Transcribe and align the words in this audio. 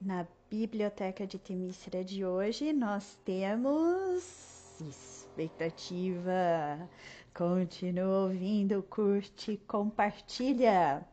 Na 0.00 0.26
biblioteca 0.48 1.26
de 1.26 1.38
Temícera 1.38 2.02
de 2.02 2.24
hoje 2.24 2.72
nós 2.72 3.18
temos 3.22 4.80
expectativa. 4.80 6.88
Continua 7.34 8.24
ouvindo, 8.24 8.82
curte, 8.84 9.58
compartilha. 9.68 11.06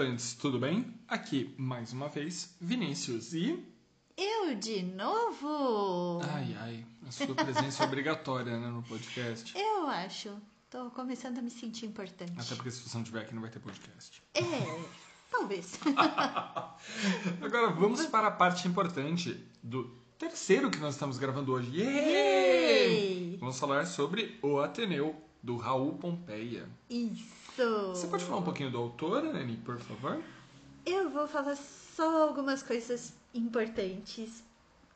Estudantes, 0.00 0.34
tudo 0.34 0.58
bem? 0.58 0.94
Aqui, 1.06 1.54
mais 1.58 1.92
uma 1.92 2.08
vez, 2.08 2.56
Vinícius 2.58 3.34
e. 3.34 3.62
Eu 4.16 4.54
de 4.54 4.82
novo! 4.82 6.22
Ai, 6.22 6.56
ai, 6.58 6.86
a 7.06 7.12
sua 7.12 7.34
presença 7.34 7.82
é 7.82 7.86
obrigatória 7.86 8.58
né, 8.58 8.68
no 8.68 8.82
podcast. 8.82 9.52
Eu 9.58 9.86
acho. 9.88 10.34
Tô 10.70 10.88
começando 10.90 11.38
a 11.38 11.42
me 11.42 11.50
sentir 11.50 11.84
importante. 11.84 12.32
Até 12.38 12.54
porque 12.54 12.70
se 12.70 12.88
você 12.88 12.96
não 12.96 13.04
tiver 13.04 13.20
aqui, 13.20 13.34
não 13.34 13.42
vai 13.42 13.50
ter 13.50 13.58
podcast. 13.58 14.22
É, 14.32 14.42
talvez. 15.30 15.78
Agora 17.42 17.68
vamos 17.68 18.06
para 18.06 18.28
a 18.28 18.32
parte 18.32 18.66
importante 18.66 19.38
do 19.62 19.84
terceiro 20.18 20.70
que 20.70 20.78
nós 20.78 20.94
estamos 20.94 21.18
gravando 21.18 21.52
hoje. 21.52 21.78
Yay! 21.78 23.36
Vamos 23.38 23.58
falar 23.58 23.84
sobre 23.86 24.38
o 24.40 24.60
Ateneu, 24.60 25.14
do 25.42 25.58
Raul 25.58 25.98
Pompeia. 25.98 26.66
Isso! 26.88 27.39
Você 27.56 28.06
pode 28.06 28.24
falar 28.24 28.38
um 28.38 28.42
pouquinho 28.42 28.70
do 28.70 28.78
autor, 28.78 29.22
Nani, 29.22 29.56
por 29.58 29.78
favor? 29.80 30.22
Eu 30.86 31.10
vou 31.10 31.28
falar 31.28 31.56
só 31.56 32.28
algumas 32.28 32.62
coisas 32.62 33.12
importantes, 33.34 34.42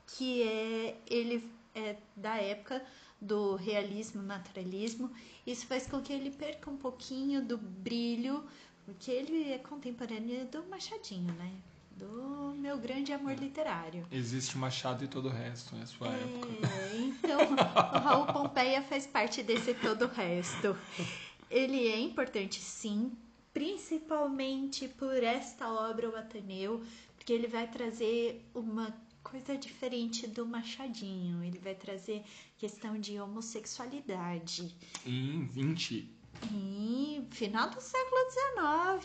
que 0.07 0.43
é 0.43 0.97
ele 1.07 1.51
é 1.75 1.97
da 2.17 2.37
época 2.37 2.83
do 3.21 3.57
realismo, 3.57 4.23
naturalismo. 4.23 5.11
Isso 5.47 5.67
faz 5.67 5.87
com 5.87 6.01
que 6.01 6.13
ele 6.13 6.31
perca 6.31 6.71
um 6.71 6.77
pouquinho 6.77 7.43
do 7.43 7.59
brilho, 7.59 8.45
porque 8.85 9.11
ele 9.11 9.53
é 9.53 9.59
contemporâneo 9.59 10.47
do 10.47 10.65
Machadinho, 10.65 11.33
né? 11.35 11.53
Do 11.97 12.55
meu 12.57 12.77
grande 12.77 13.13
amor 13.13 13.35
literário. 13.35 14.07
Existe 14.11 14.59
Machado 14.59 15.05
e 15.05 15.09
todo 15.09 15.29
o 15.29 15.31
resto, 15.31 15.77
é 15.77 15.83
a 15.83 15.87
sua 15.87 16.09
época. 16.09 16.49
É, 16.67 16.97
então 16.99 17.41
o 17.53 17.99
Raul 18.01 18.27
Pompeia 18.27 18.83
faz 18.83 19.07
parte 19.07 19.43
desse 19.43 19.75
todo 19.75 20.07
o 20.07 20.09
resto. 20.09 20.77
Ele 21.51 21.89
é 21.89 22.01
importante 22.01 22.61
sim, 22.61 23.13
principalmente 23.53 24.89
por 24.89 25.23
esta 25.23 25.73
obra, 25.73 26.11
o 26.11 26.17
Ateneu, 26.17 26.83
porque 27.17 27.33
ele 27.33 27.47
vai 27.47 27.67
trazer 27.67 28.45
uma 28.55 28.95
coisa 29.23 29.57
diferente 29.57 30.27
do 30.27 30.45
Machadinho. 30.45 31.43
Ele 31.43 31.59
vai 31.59 31.75
trazer 31.75 32.23
questão 32.59 32.99
de 32.99 33.19
homossexualidade. 33.19 34.75
Em 35.07 35.47
20. 35.47 36.09
Em 36.53 37.27
final 37.31 37.71
do 37.71 37.81
século 37.81 38.21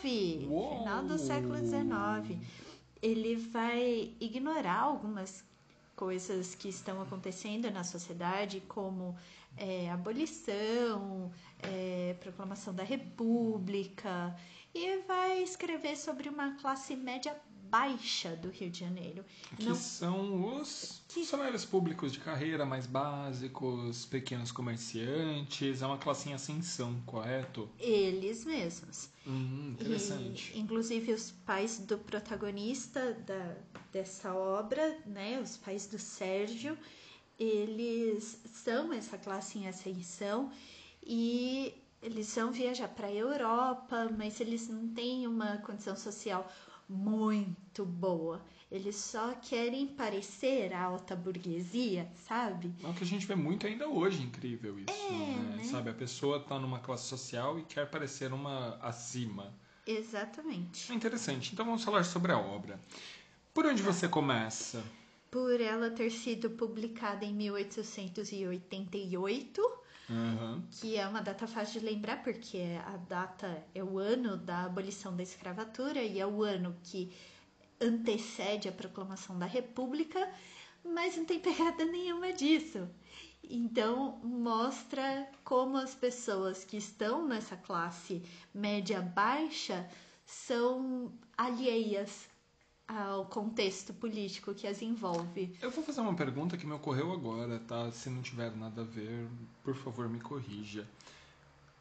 XIX. 0.02 0.46
Uou! 0.48 0.78
Final 0.78 1.04
do 1.04 1.18
século 1.18 1.56
XIX. 1.56 2.38
Ele 3.00 3.36
vai 3.36 4.12
ignorar 4.20 4.80
algumas 4.80 5.42
coisas 5.96 6.54
que 6.54 6.68
estão 6.68 7.00
acontecendo 7.00 7.70
na 7.70 7.84
sociedade, 7.84 8.62
como 8.68 9.16
é, 9.56 9.90
abolição, 9.90 11.30
é, 11.62 12.16
proclamação 12.20 12.74
da 12.74 12.82
República, 12.84 14.34
e 14.74 14.98
vai 15.06 15.42
escrever 15.42 15.96
sobre 15.96 16.28
uma 16.28 16.54
classe 16.56 16.94
média 16.96 17.36
baixa 17.68 18.34
do 18.34 18.48
Rio 18.50 18.68
de 18.68 18.80
Janeiro. 18.80 19.24
Que 19.56 19.64
Não- 19.66 19.74
são 19.76 20.56
os 20.60 21.02
funcionários 21.08 21.64
públicos 21.64 22.10
de 22.10 22.18
carreira 22.18 22.66
mais 22.66 22.84
básicos, 22.84 24.04
pequenos 24.06 24.50
comerciantes, 24.50 25.80
é 25.80 25.86
uma 25.86 25.98
classe 25.98 26.28
em 26.28 26.34
ascensão, 26.34 27.00
correto? 27.06 27.68
Eles 27.78 28.44
mesmos. 28.44 29.08
Hum, 29.24 29.76
interessante. 29.78 30.52
E, 30.54 30.58
inclusive 30.60 31.12
os 31.12 31.30
pais 31.30 31.78
do 31.78 31.96
protagonista 31.98 33.12
da, 33.24 33.56
dessa 33.92 34.34
obra, 34.34 34.98
né, 35.06 35.38
os 35.40 35.56
pais 35.56 35.86
do 35.86 35.98
Sérgio, 35.98 36.76
eles 37.40 38.38
são 38.52 38.92
essa 38.92 39.16
classe 39.16 39.58
em 39.58 39.66
ascensão 39.66 40.52
e 41.02 41.72
eles 42.02 42.34
vão 42.34 42.52
viajar 42.52 42.88
para 42.88 43.06
a 43.06 43.12
Europa, 43.12 44.10
mas 44.16 44.40
eles 44.40 44.68
não 44.68 44.88
têm 44.88 45.26
uma 45.26 45.56
condição 45.58 45.96
social 45.96 46.46
muito 46.86 47.84
boa. 47.84 48.44
Eles 48.70 48.96
só 48.96 49.34
querem 49.34 49.86
parecer 49.86 50.72
a 50.72 50.82
alta 50.82 51.16
burguesia, 51.16 52.08
sabe? 52.28 52.72
É 52.84 52.86
o 52.86 52.94
que 52.94 53.04
a 53.04 53.06
gente 53.06 53.26
vê 53.26 53.34
muito 53.34 53.66
ainda 53.66 53.88
hoje, 53.88 54.22
incrível 54.22 54.78
isso. 54.78 55.12
né? 55.12 55.56
né? 55.56 55.64
Sabe, 55.64 55.90
a 55.90 55.94
pessoa 55.94 56.40
tá 56.40 56.58
numa 56.58 56.78
classe 56.78 57.08
social 57.08 57.58
e 57.58 57.64
quer 57.64 57.88
parecer 57.90 58.32
uma 58.32 58.76
acima. 58.82 59.52
Exatamente. 59.86 60.92
É 60.92 60.94
interessante. 60.94 61.52
Então 61.52 61.64
vamos 61.64 61.82
falar 61.82 62.04
sobre 62.04 62.32
a 62.32 62.38
obra. 62.38 62.78
Por 63.52 63.66
onde 63.66 63.82
você 63.82 64.06
começa? 64.08 64.84
Por 65.30 65.60
ela 65.60 65.90
ter 65.90 66.10
sido 66.10 66.50
publicada 66.50 67.24
em 67.24 67.32
1888, 67.32 69.62
Aham. 70.10 70.64
que 70.72 70.96
é 70.96 71.06
uma 71.06 71.22
data 71.22 71.46
fácil 71.46 71.80
de 71.80 71.86
lembrar, 71.86 72.22
porque 72.22 72.58
a 72.84 72.96
data 72.96 73.64
é 73.74 73.84
o 73.84 73.98
ano 73.98 74.36
da 74.36 74.64
abolição 74.64 75.16
da 75.16 75.22
escravatura 75.22 76.02
e 76.02 76.18
é 76.18 76.26
o 76.26 76.42
ano 76.42 76.76
que 76.82 77.12
antecede 77.80 78.68
a 78.68 78.72
proclamação 78.72 79.38
da 79.38 79.46
República, 79.46 80.28
mas 80.84 81.16
não 81.16 81.24
tem 81.24 81.38
pegada 81.38 81.84
nenhuma 81.84 82.32
disso. 82.32 82.88
Então, 83.42 84.20
mostra 84.22 85.28
como 85.44 85.76
as 85.76 85.94
pessoas 85.94 86.64
que 86.64 86.76
estão 86.76 87.26
nessa 87.26 87.56
classe 87.56 88.22
média 88.52 89.00
baixa 89.00 89.88
são 90.26 91.12
alheias 91.36 92.28
ao 92.96 93.24
contexto 93.24 93.92
político 93.94 94.54
que 94.54 94.66
as 94.66 94.82
envolve. 94.82 95.54
Eu 95.62 95.70
vou 95.70 95.84
fazer 95.84 96.00
uma 96.00 96.14
pergunta 96.14 96.56
que 96.56 96.66
me 96.66 96.72
ocorreu 96.72 97.12
agora, 97.12 97.58
tá? 97.60 97.90
Se 97.92 98.10
não 98.10 98.22
tiver 98.22 98.54
nada 98.56 98.82
a 98.82 98.84
ver, 98.84 99.28
por 99.62 99.74
favor, 99.74 100.08
me 100.08 100.20
corrija. 100.20 100.86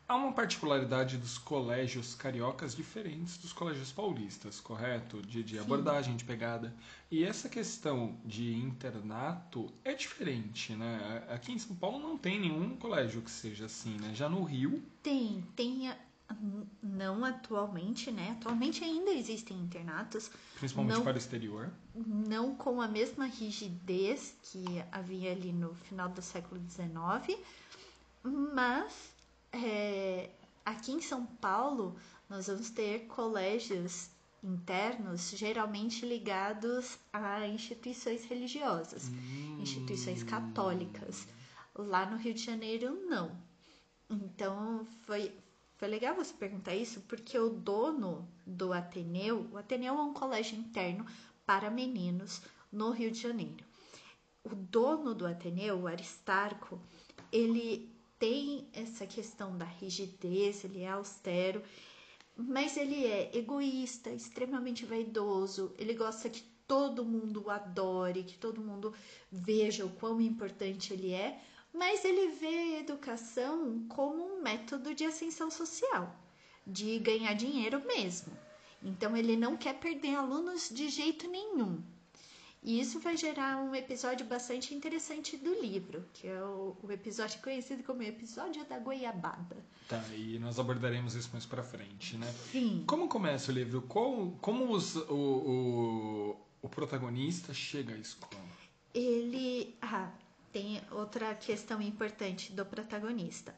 Há 0.08 0.16
uma 0.16 0.34
particularidade 0.34 1.18
dos 1.18 1.38
colégios 1.38 2.16
cariocas 2.16 2.75
diferentes 2.75 3.38
dos 3.38 3.53
colégios 3.53 3.92
paulistas, 3.92 4.59
correto? 4.59 5.22
De, 5.22 5.44
de 5.44 5.59
abordagem, 5.59 6.16
de 6.16 6.25
pegada. 6.25 6.74
E 7.12 7.24
essa 7.24 7.48
questão 7.48 8.18
de 8.25 8.56
internato 8.56 9.72
é 9.84 9.94
diferente, 9.94 10.74
né? 10.74 11.24
Aqui 11.30 11.52
em 11.52 11.59
São 11.59 11.75
Paulo 11.75 12.00
não 12.00 12.18
tem 12.18 12.40
nenhum 12.40 12.75
colégio 12.75 13.22
que 13.22 13.30
seja 13.30 13.66
assim, 13.68 14.00
né? 14.00 14.12
Já 14.16 14.28
no 14.28 14.44
Rio, 14.44 14.81
Tem, 15.03 15.44
tem. 15.56 15.92
Hum, 16.31 16.66
Não 16.81 17.23
atualmente, 17.25 18.12
né? 18.12 18.31
Atualmente 18.40 18.84
ainda 18.84 19.12
existem 19.12 19.57
internatos, 19.57 20.29
principalmente 20.57 20.95
Não. 20.95 21.03
para 21.03 21.16
o 21.16 21.17
exterior. 21.17 21.72
não 21.95 22.56
com 22.56 22.81
a 22.81 22.88
mesma 22.88 23.25
rigidez 23.25 24.34
que 24.44 24.63
havia 24.91 25.31
ali 25.31 25.51
no 25.51 25.73
final 25.73 26.09
do 26.09 26.22
século 26.22 26.62
XIX, 26.69 27.39
mas 28.23 29.12
é, 29.51 30.29
aqui 30.66 30.91
em 30.91 31.01
São 31.01 31.25
Paulo 31.25 31.95
nós 32.29 32.47
vamos 32.47 32.69
ter 32.69 33.07
colégios 33.07 34.09
internos 34.44 35.31
geralmente 35.31 36.06
ligados 36.06 36.97
a 37.12 37.45
instituições 37.47 38.23
religiosas, 38.25 39.09
instituições 39.59 40.23
católicas. 40.23 41.28
Lá 41.75 42.06
no 42.06 42.18
Rio 42.18 42.34
de 42.34 42.44
Janeiro, 42.44 42.94
não. 43.07 43.31
Então 44.09 44.85
foi, 45.06 45.31
foi 45.79 45.88
legal 45.88 46.13
você 46.13 46.34
perguntar 46.34 46.75
isso, 46.75 47.00
porque 47.07 47.40
o 47.40 47.50
dono 47.50 48.28
do 48.45 48.73
Ateneu, 48.73 49.47
o 49.53 49.57
Ateneu 49.57 49.95
é 49.95 50.01
um 50.01 50.13
colégio 50.13 50.59
interno 50.59 51.06
para 51.45 51.71
meninos 51.71 52.42
no 52.69 52.92
Rio 52.92 53.09
de 53.09 53.21
Janeiro. 53.21 53.63
O 54.44 54.54
dono 54.54 55.15
do 55.15 55.25
Ateneu, 55.25 55.80
o 55.80 55.88
Aristarco, 55.88 56.77
ele 57.31 57.89
tem 58.19 58.68
essa 58.74 59.07
questão 59.07 59.57
da 59.57 59.63
rigidez, 59.63 60.65
ele 60.65 60.81
é 60.81 60.89
austero, 60.89 61.63
mas 62.36 62.75
ele 62.75 63.06
é 63.06 63.31
egoísta, 63.38 64.09
extremamente 64.09 64.86
vaidoso, 64.86 65.74
ele 65.77 65.94
gosta 65.94 66.30
que 66.30 66.44
todo 66.68 67.06
mundo 67.06 67.45
o 67.45 67.50
adore, 67.50 68.24
que 68.24 68.38
todo 68.38 68.62
mundo 68.62 68.94
veja 69.31 69.86
o 69.86 69.92
quão 69.92 70.19
importante 70.19 70.92
ele 70.92 71.13
é, 71.13 71.42
mas 71.74 72.04
ele 72.04 72.30
vê 72.30 72.48
a 72.48 72.80
educação 72.80 73.86
como 73.89 74.24
um 74.24 74.42
método 74.42 74.94
de 74.94 75.06
ascensão 75.06 75.50
social, 75.51 76.16
de 76.66 77.00
ganhar 77.00 77.33
dinheiro 77.33 77.86
mesmo. 77.86 78.31
Então 78.81 79.16
ele 79.16 79.36
não 79.36 79.57
quer 79.57 79.80
perder 79.80 80.16
alunos 80.16 80.69
de 80.69 80.89
jeito 80.89 81.27
nenhum. 81.27 81.81
E 82.62 82.80
isso 82.80 83.00
vai 83.00 83.16
gerar 83.16 83.57
um 83.57 83.74
episódio 83.74 84.25
bastante 84.25 84.74
interessante 84.74 85.38
do 85.38 85.62
livro, 85.62 86.04
que 86.13 86.27
é 86.27 86.44
o, 86.44 86.75
o 86.83 86.92
episódio 86.92 87.42
conhecido 87.42 87.83
como 87.83 88.04
episódio 88.04 88.66
da 88.66 88.77
goiabada. 88.77 89.56
Tá, 89.88 90.04
e 90.13 90.38
nós 90.39 90.60
abordaremos 90.60 91.16
isso 91.16 91.30
mais 91.31 91.45
pra 91.45 91.63
frente, 91.63 92.18
né? 92.18 92.27
Sim. 92.51 92.83
Como 92.86 93.07
começa 93.07 93.51
o 93.51 93.56
livro? 93.56 93.81
Como, 93.83 94.38
como 94.42 94.71
os, 94.74 94.95
o, 94.95 95.13
o, 95.13 96.38
o 96.62 96.69
protagonista 96.69 97.54
chega 97.54 97.95
à 97.95 97.98
escola? 97.98 98.44
Ele. 98.94 99.75
Ah, 99.81 100.12
tem 100.51 100.81
outra 100.92 101.34
questão 101.36 101.81
importante 101.81 102.51
do 102.51 102.66
protagonista. 102.66 103.56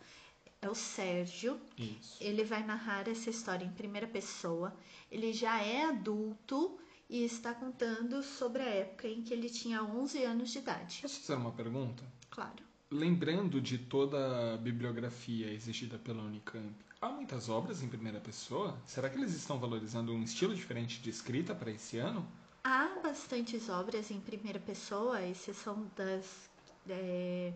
É 0.61 0.69
o 0.69 0.75
Sérgio. 0.75 1.59
Isso. 1.77 2.17
Ele 2.21 2.43
vai 2.43 2.63
narrar 2.63 3.07
essa 3.07 3.29
história 3.29 3.65
em 3.65 3.71
primeira 3.71 4.07
pessoa. 4.07 4.75
Ele 5.09 5.33
já 5.33 5.59
é 5.61 5.85
adulto 5.85 6.77
e 7.09 7.23
está 7.23 7.53
contando 7.53 8.21
sobre 8.21 8.61
a 8.61 8.69
época 8.69 9.07
em 9.07 9.23
que 9.23 9.33
ele 9.33 9.49
tinha 9.49 9.83
11 9.83 10.23
anos 10.23 10.51
de 10.51 10.59
idade. 10.59 10.99
Posso 11.01 11.19
fazer 11.19 11.35
uma 11.39 11.51
pergunta? 11.51 12.03
Claro. 12.29 12.63
Lembrando 12.91 13.59
de 13.59 13.77
toda 13.77 14.53
a 14.53 14.57
bibliografia 14.57 15.51
exigida 15.51 15.97
pela 15.97 16.21
Unicamp, 16.21 16.75
há 17.01 17.09
muitas 17.09 17.49
obras 17.49 17.81
em 17.81 17.87
primeira 17.87 18.19
pessoa? 18.19 18.77
Será 18.85 19.09
que 19.09 19.17
eles 19.17 19.33
estão 19.33 19.57
valorizando 19.57 20.13
um 20.13 20.21
estilo 20.21 20.53
diferente 20.53 21.01
de 21.01 21.09
escrita 21.09 21.55
para 21.55 21.71
esse 21.71 21.97
ano? 21.97 22.27
Há 22.63 22.99
bastantes 23.01 23.67
obras 23.69 24.11
em 24.11 24.19
primeira 24.19 24.59
pessoa, 24.59 25.25
exceção 25.25 25.89
das 25.95 26.50
é, 26.89 27.53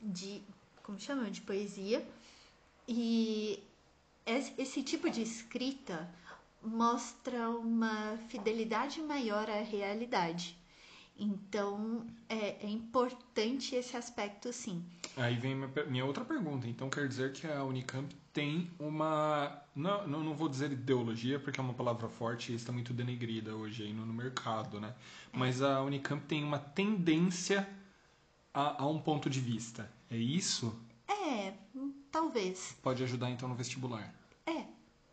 de 0.00 0.42
como 0.82 0.98
chama 0.98 1.30
de 1.30 1.40
poesia 1.42 2.06
e 2.86 3.62
esse, 4.24 4.82
tipo 4.82 5.10
de 5.10 5.22
escrita 5.22 6.08
mostra 6.62 7.50
uma 7.50 8.18
fidelidade 8.28 9.00
maior 9.02 9.48
à 9.50 9.60
realidade. 9.62 10.56
Então 11.18 12.06
é, 12.28 12.64
é 12.64 12.70
importante 12.70 13.74
esse 13.74 13.96
aspecto, 13.96 14.52
sim. 14.52 14.82
Aí 15.16 15.34
vem 15.36 15.54
minha, 15.54 15.70
minha 15.86 16.04
outra 16.04 16.24
pergunta. 16.24 16.68
Então 16.68 16.88
quer 16.88 17.08
dizer 17.08 17.32
que 17.32 17.46
a 17.46 17.64
Unicamp 17.64 18.14
tem 18.32 18.70
uma. 18.78 19.60
Não, 19.74 20.06
não, 20.06 20.22
não 20.22 20.34
vou 20.34 20.48
dizer 20.48 20.70
ideologia, 20.70 21.40
porque 21.40 21.58
é 21.58 21.62
uma 21.62 21.74
palavra 21.74 22.08
forte 22.08 22.52
e 22.52 22.54
está 22.54 22.72
muito 22.72 22.94
denegrida 22.94 23.54
hoje 23.54 23.82
aí 23.82 23.92
no, 23.92 24.06
no 24.06 24.14
mercado, 24.14 24.80
né? 24.80 24.94
Mas 25.32 25.60
a 25.60 25.82
Unicamp 25.82 26.24
tem 26.26 26.44
uma 26.44 26.58
tendência 26.58 27.68
a, 28.58 28.82
a 28.82 28.86
um 28.88 29.00
ponto 29.00 29.30
de 29.30 29.40
vista. 29.40 29.90
É 30.10 30.16
isso? 30.16 30.74
É, 31.06 31.54
talvez. 32.10 32.76
Pode 32.82 33.02
ajudar 33.04 33.30
então 33.30 33.48
no 33.48 33.54
vestibular. 33.54 34.12
É, 34.46 34.64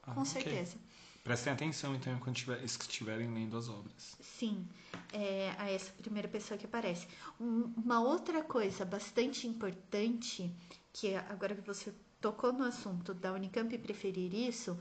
Ah, 0.04 0.14
com 0.14 0.22
ok. 0.22 0.26
certeza. 0.26 0.78
Prestem 1.24 1.54
atenção 1.54 1.96
então 1.96 2.14
enquanto 2.14 2.36
tiver- 2.38 2.64
estiverem 2.64 3.32
lendo 3.34 3.58
as 3.58 3.68
obras. 3.70 4.16
Sim, 4.20 4.68
é, 5.12 5.54
a 5.58 5.70
essa 5.70 5.92
primeira 5.94 6.28
pessoa 6.28 6.58
que 6.58 6.66
aparece. 6.66 7.08
Um- 7.40 7.72
uma 7.78 8.00
outra 8.00 8.44
coisa 8.44 8.86
bastante 8.86 9.48
importante, 9.48 10.52
que 10.94 11.16
agora 11.16 11.56
que 11.56 11.62
você 11.62 11.94
tocou 12.22 12.52
no 12.54 12.64
assunto 12.64 13.14
da 13.14 13.34
Unicamp 13.34 13.76
preferir 13.80 14.34
isso, 14.34 14.78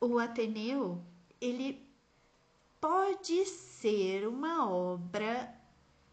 o 0.00 0.18
Ateneu, 0.18 1.02
ele 1.40 1.86
pode 2.80 3.44
ser 3.46 4.26
uma 4.26 4.68
obra 4.70 5.54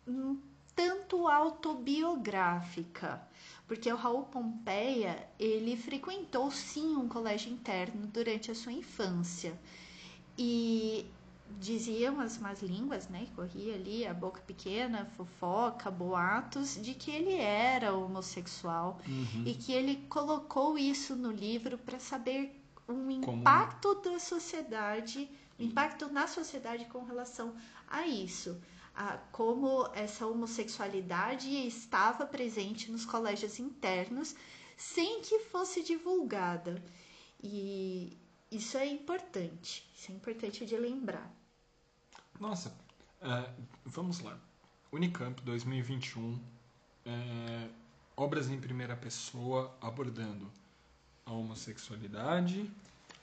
um 0.08 0.40
tanto 0.80 1.28
autobiográfica, 1.28 3.22
porque 3.68 3.92
o 3.92 3.96
Raul 3.98 4.24
Pompeia, 4.24 5.28
ele 5.38 5.76
frequentou 5.76 6.50
sim 6.52 6.96
um 6.96 7.08
colégio 7.10 7.52
interno 7.52 8.08
durante 8.08 8.50
a 8.50 8.56
sua 8.56 8.72
infância. 8.72 9.60
E 10.38 11.06
diziam 11.60 12.22
as 12.22 12.38
más 12.38 12.62
línguas, 12.62 13.10
né? 13.10 13.28
Corria 13.36 13.74
ali 13.76 14.08
a 14.08 14.14
boca 14.14 14.42
pequena, 14.42 15.06
fofoca, 15.18 15.92
boatos, 15.92 16.82
de 16.82 16.94
que 16.94 17.12
ele 17.12 17.34
era 17.36 17.94
homossexual 17.94 19.00
Uhum. 19.06 19.44
e 19.46 19.54
que 19.56 19.74
ele 19.74 19.98
colocou 20.08 20.78
isso 20.78 21.14
no 21.16 21.32
livro 21.32 21.78
para 21.78 22.00
saber 22.00 22.56
um 22.88 23.20
Como- 23.22 23.42
impacto 23.42 23.96
da 23.96 24.18
sociedade, 24.18 25.30
o 25.60 25.64
impacto 25.64 26.08
na 26.12 26.25
sociedade 26.25 26.86
com 26.86 27.04
relação 27.04 27.54
a 27.88 28.08
isso. 28.08 28.58
Como 29.31 29.88
essa 29.94 30.28
homossexualidade 30.28 31.48
estava 31.66 32.25
presente 32.25 32.92
nos 32.92 33.06
colégios 33.06 33.57
internos 33.60 34.36
sem 34.75 35.22
que 35.22 35.40
fosse 35.40 35.81
divulgada. 35.84 36.84
E 37.42 38.18
isso 38.51 38.78
é 38.78 38.86
importante, 38.86 39.90
isso 39.96 40.12
é 40.12 40.16
importante 40.16 40.66
de 40.66 40.75
lembrar. 40.75 41.31
Nossa, 42.40 42.74
é, 43.22 43.50
vamos 43.86 44.19
lá. 44.19 44.38
Unicamp 44.92 45.42
2021, 45.44 46.38
é, 47.06 47.69
obras 48.18 48.50
em 48.50 48.60
primeira 48.60 48.98
pessoa 48.98 49.74
abordando 49.80 50.51
a 51.25 51.31
homossexualidade, 51.31 52.69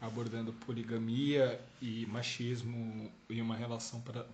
abordando 0.00 0.52
poligamia 0.52 1.60
e 1.82 2.06
machismo 2.06 3.10
em 3.28 3.42
uma 3.42 3.56
relação 3.56 4.00
pra- 4.00 4.26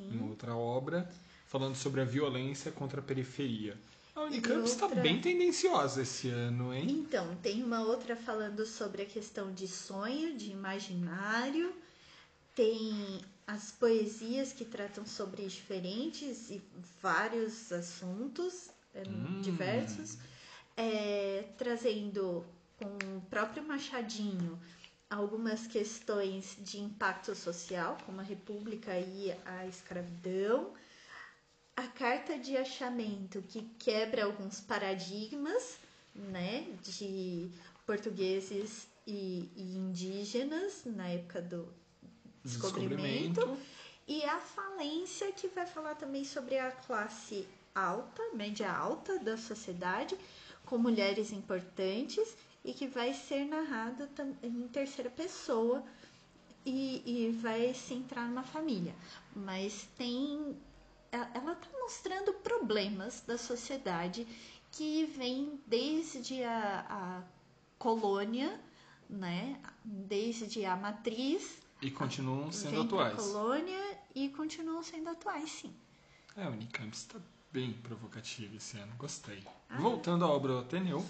patriarcal 0.00 0.10
em 0.10 0.18
Sim. 0.18 0.28
outra 0.28 0.54
obra, 0.56 1.08
falando 1.46 1.74
sobre 1.74 2.00
a 2.00 2.04
violência 2.04 2.70
contra 2.72 3.00
a 3.00 3.02
periferia. 3.02 3.76
A 4.14 4.22
Unicamp 4.22 4.64
está 4.64 4.86
outra- 4.86 5.00
bem 5.02 5.20
tendenciosa 5.20 6.02
esse 6.02 6.28
ano, 6.28 6.74
hein? 6.74 6.86
Então, 6.88 7.36
tem 7.42 7.62
uma 7.62 7.80
outra 7.82 8.16
falando 8.16 8.66
sobre 8.66 9.02
a 9.02 9.06
questão 9.06 9.52
de 9.52 9.68
sonho, 9.68 10.36
de 10.36 10.50
imaginário. 10.50 11.72
Tem 12.54 13.20
as 13.46 13.72
poesias 13.72 14.52
que 14.52 14.64
tratam 14.64 15.06
sobre 15.06 15.46
diferentes 15.46 16.50
e 16.50 16.60
vários 17.00 17.72
assuntos, 17.72 18.68
é, 18.94 19.02
Hum. 19.08 19.40
diversos, 19.40 20.18
é, 20.76 21.44
trazendo 21.56 22.44
com 22.78 22.86
o 23.16 23.20
próprio 23.30 23.62
Machadinho 23.62 24.58
algumas 25.10 25.66
questões 25.66 26.56
de 26.60 26.78
impacto 26.80 27.34
social, 27.34 27.98
como 28.06 28.20
a 28.20 28.24
República 28.24 28.96
e 28.96 29.34
a 29.44 29.66
escravidão, 29.66 30.72
a 31.76 31.88
carta 31.88 32.38
de 32.38 32.56
achamento 32.56 33.42
que 33.42 33.62
quebra 33.78 34.24
alguns 34.24 34.60
paradigmas, 34.60 35.78
né, 36.14 36.66
de 36.82 37.50
portugueses 37.84 38.88
e, 39.06 39.50
e 39.56 39.76
indígenas 39.76 40.82
na 40.84 41.08
época 41.08 41.42
do 41.42 41.68
descobrimento, 42.44 43.58
e 44.06 44.22
a 44.24 44.38
falência 44.38 45.32
que 45.32 45.48
vai 45.48 45.66
falar 45.66 45.96
também 45.96 46.24
sobre 46.24 46.56
a 46.58 46.70
classe 46.70 47.48
alta, 47.74 48.22
média 48.34 48.70
alta 48.70 49.18
da 49.18 49.36
sociedade, 49.36 50.16
com 50.66 50.78
mulheres 50.78 51.32
importantes 51.32 52.36
e 52.64 52.72
que 52.72 52.86
vai 52.86 53.12
ser 53.14 53.44
narrado 53.46 54.08
em 54.42 54.68
terceira 54.68 55.08
pessoa 55.10 55.82
e, 56.64 57.02
e 57.06 57.30
vai 57.32 57.72
se 57.74 57.94
entrar 57.94 58.28
numa 58.28 58.42
família. 58.42 58.94
Mas 59.34 59.88
tem. 59.96 60.56
Ela 61.12 61.30
ela 61.34 61.54
tá 61.54 61.68
mostrando 61.80 62.32
problemas 62.34 63.22
da 63.26 63.36
sociedade 63.36 64.26
que 64.70 65.06
vem 65.06 65.60
desde 65.66 66.44
a, 66.44 66.86
a 66.88 67.22
colônia, 67.78 68.60
né? 69.08 69.60
Desde 69.84 70.64
a 70.64 70.76
matriz, 70.76 71.58
E 71.82 71.90
continuam 71.90 72.52
sendo 72.52 72.82
atuais. 72.82 73.14
colônia 73.16 73.98
e 74.14 74.28
continuam 74.28 74.82
sendo 74.82 75.08
atuais, 75.10 75.50
sim. 75.50 75.74
É, 76.36 76.44
a 76.44 76.48
Unicamp 76.50 76.94
está 76.94 77.18
bem 77.50 77.72
provocativa 77.72 78.54
esse 78.54 78.76
ano, 78.78 78.94
gostei. 78.96 79.42
Ah. 79.68 79.78
Voltando 79.80 80.24
à 80.24 80.28
obra 80.28 80.52
do 80.52 80.58
Ateneu, 80.60 81.04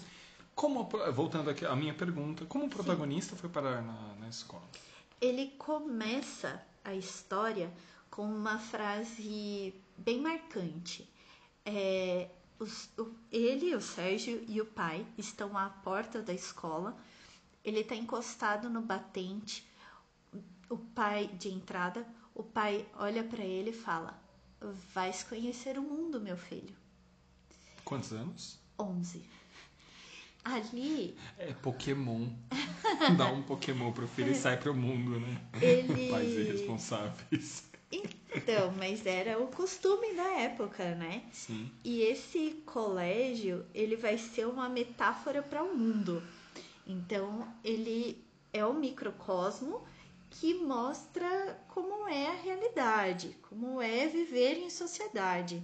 como, 0.61 0.87
voltando 1.14 1.49
aqui 1.49 1.64
à 1.64 1.75
minha 1.75 1.95
pergunta, 1.95 2.45
como 2.45 2.67
o 2.67 2.69
protagonista 2.69 3.35
foi 3.35 3.49
parar 3.49 3.81
na, 3.81 4.14
na 4.17 4.29
escola? 4.29 4.62
Ele 5.19 5.47
começa 5.57 6.62
a 6.85 6.95
história 6.95 7.73
com 8.11 8.26
uma 8.26 8.59
frase 8.59 9.73
bem 9.97 10.21
marcante. 10.21 11.09
É, 11.64 12.29
os- 12.59 12.90
o- 12.99 13.14
ele, 13.33 13.75
o 13.75 13.81
Sérgio 13.81 14.45
e 14.47 14.61
o 14.61 14.67
pai 14.67 15.07
estão 15.17 15.57
à 15.57 15.71
porta 15.71 16.21
da 16.21 16.35
escola. 16.35 16.95
Ele 17.64 17.81
está 17.81 17.95
encostado 17.95 18.69
no 18.69 18.83
batente. 18.83 19.67
O 20.69 20.76
pai 20.76 21.29
de 21.29 21.49
entrada, 21.49 22.07
o 22.35 22.43
pai 22.43 22.87
olha 22.97 23.25
para 23.25 23.43
ele 23.43 23.71
e 23.71 23.73
fala: 23.88 24.23
"Vais 24.95 25.23
conhecer 25.23 25.79
o 25.79 25.83
mundo, 25.83 26.21
meu 26.21 26.37
filho." 26.37 26.76
Quantos 27.83 28.12
anos? 28.12 28.59
11. 28.79 29.25
Ali 30.45 31.17
É 31.39 31.53
Pokémon. 31.53 32.29
Dá 33.17 33.27
um 33.27 33.43
Pokémon 33.43 33.93
pro 33.93 34.09
filho 34.09 34.33
e 34.33 34.35
sai 34.35 34.57
pro 34.57 34.75
mundo, 34.75 35.21
né? 35.21 35.41
ele 35.61 36.11
Pais 36.11 36.33
irresponsáveis. 36.33 37.71
Então, 37.93 38.73
mas 38.79 39.05
era 39.05 39.43
o 39.43 39.49
costume 39.49 40.15
da 40.15 40.41
época, 40.41 40.95
né? 40.95 41.25
Sim. 41.33 41.71
E 41.85 42.03
esse 42.03 42.63
colégio, 42.65 43.67
ele 43.75 43.97
vai 43.97 44.17
ser 44.17 44.47
uma 44.47 44.69
metáfora 44.69 45.43
para 45.43 45.63
o 45.63 45.77
mundo. 45.77 46.23
Então, 46.87 47.47
ele 47.65 48.25
é 48.53 48.65
um 48.65 48.75
microcosmo 48.75 49.83
que 50.31 50.55
mostra 50.55 51.61
como 51.69 52.09
é 52.09 52.29
a 52.29 52.41
realidade, 52.41 53.37
como 53.49 53.83
é 53.83 54.07
viver 54.07 54.59
em 54.59 54.71
sociedade. 54.71 55.63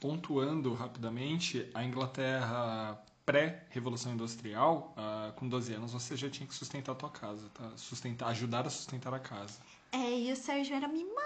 Pontuando 0.00 0.72
rapidamente, 0.74 1.68
a 1.74 1.84
Inglaterra 1.84 3.04
pré-revolução 3.28 4.14
industrial, 4.14 4.94
uh, 4.96 5.32
com 5.34 5.46
12 5.46 5.74
anos 5.74 5.92
você 5.92 6.16
já 6.16 6.30
tinha 6.30 6.46
que 6.46 6.54
sustentar 6.54 6.92
a 6.92 6.94
tua 6.94 7.10
casa, 7.10 7.46
tá? 7.52 7.70
Sustentar, 7.76 8.28
ajudar 8.30 8.66
a 8.66 8.70
sustentar 8.70 9.12
a 9.12 9.18
casa. 9.18 9.60
É, 9.92 10.18
e 10.18 10.32
o 10.32 10.36
Sérgio 10.36 10.74
era 10.74 10.88
mimado 10.88 11.18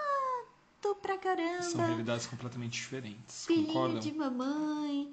pra 1.00 1.16
caramba. 1.16 1.62
São 1.62 1.86
realidades 1.86 2.26
completamente 2.26 2.72
diferentes, 2.72 3.46
Filhinho 3.46 3.68
concordam? 3.68 4.00
de 4.00 4.12
mamãe. 4.12 5.12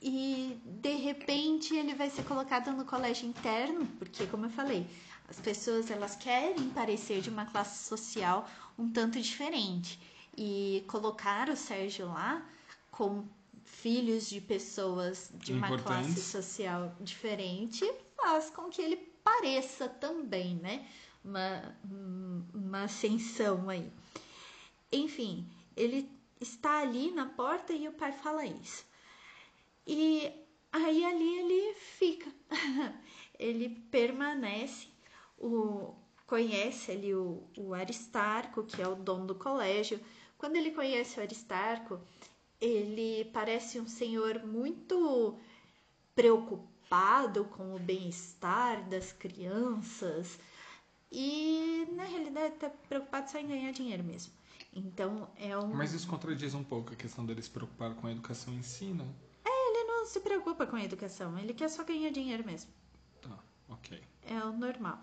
E 0.00 0.58
de 0.64 0.96
repente 0.96 1.76
ele 1.76 1.94
vai 1.94 2.08
ser 2.08 2.24
colocado 2.24 2.72
no 2.72 2.86
colégio 2.86 3.28
interno, 3.28 3.84
porque 3.98 4.26
como 4.26 4.46
eu 4.46 4.50
falei, 4.50 4.86
as 5.28 5.38
pessoas 5.38 5.90
elas 5.90 6.16
querem 6.16 6.70
parecer 6.70 7.20
de 7.20 7.28
uma 7.28 7.44
classe 7.44 7.86
social 7.86 8.48
um 8.78 8.90
tanto 8.90 9.20
diferente. 9.20 10.00
E 10.34 10.82
colocar 10.88 11.50
o 11.50 11.56
Sérgio 11.56 12.06
lá 12.06 12.42
com 12.90 13.26
filhos 13.72 14.28
de 14.28 14.40
pessoas 14.40 15.30
de 15.34 15.52
uma 15.52 15.78
classe 15.78 16.20
social 16.20 16.94
diferente 17.00 17.90
faz 18.16 18.50
com 18.50 18.68
que 18.68 18.82
ele 18.82 18.96
pareça 19.24 19.88
também, 19.88 20.56
né? 20.56 20.86
Uma, 21.24 21.76
uma 22.54 22.84
ascensão 22.84 23.68
aí. 23.68 23.90
Enfim, 24.92 25.46
ele 25.76 26.10
está 26.40 26.80
ali 26.80 27.10
na 27.10 27.26
porta 27.26 27.72
e 27.72 27.86
o 27.88 27.92
pai 27.92 28.12
fala 28.12 28.44
isso. 28.44 28.84
E 29.86 30.30
aí 30.72 31.04
ali 31.04 31.38
ele 31.38 31.74
fica. 31.74 32.30
ele 33.38 33.68
permanece, 33.90 34.88
o, 35.38 35.94
conhece 36.26 36.90
ali 36.92 37.14
o, 37.14 37.42
o 37.56 37.74
Aristarco, 37.74 38.64
que 38.64 38.80
é 38.80 38.88
o 38.88 38.94
dono 38.94 39.26
do 39.26 39.34
colégio. 39.34 40.00
Quando 40.36 40.56
ele 40.56 40.70
conhece 40.70 41.18
o 41.18 41.22
Aristarco, 41.22 42.00
ele 42.60 43.24
parece 43.32 43.80
um 43.80 43.86
senhor 43.86 44.44
muito 44.44 45.38
preocupado 46.14 47.44
com 47.46 47.74
o 47.74 47.78
bem-estar 47.78 48.86
das 48.88 49.12
crianças 49.12 50.38
e 51.10 51.88
na 51.92 52.04
realidade 52.04 52.54
está 52.54 52.68
preocupado 52.68 53.30
só 53.30 53.38
em 53.38 53.48
ganhar 53.48 53.72
dinheiro 53.72 54.04
mesmo. 54.04 54.32
Então 54.72 55.28
é 55.36 55.56
um. 55.56 55.68
Mas 55.68 55.92
isso 55.92 56.06
contradiz 56.06 56.54
um 56.54 56.62
pouco 56.62 56.92
a 56.92 56.96
questão 56.96 57.24
dele 57.24 57.42
se 57.42 57.50
preocupar 57.50 57.94
com 57.94 58.06
a 58.06 58.12
educação 58.12 58.54
em 58.54 58.62
si, 58.62 58.86
não? 58.86 59.08
É, 59.44 59.70
ele 59.70 59.84
não 59.84 60.06
se 60.06 60.20
preocupa 60.20 60.66
com 60.66 60.76
a 60.76 60.84
educação, 60.84 61.36
ele 61.38 61.54
quer 61.54 61.68
só 61.68 61.82
ganhar 61.82 62.10
dinheiro 62.10 62.44
mesmo. 62.44 62.70
Tá, 63.20 63.38
ok. 63.68 64.00
É 64.22 64.44
o 64.44 64.52
normal. 64.52 65.02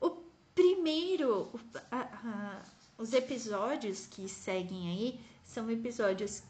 O 0.00 0.10
primeiro. 0.54 1.50
A, 1.90 2.00
a, 2.00 2.62
os 2.98 3.12
episódios 3.12 4.06
que 4.06 4.28
seguem 4.28 4.88
aí 4.90 5.20
são 5.44 5.70
episódios 5.70 6.42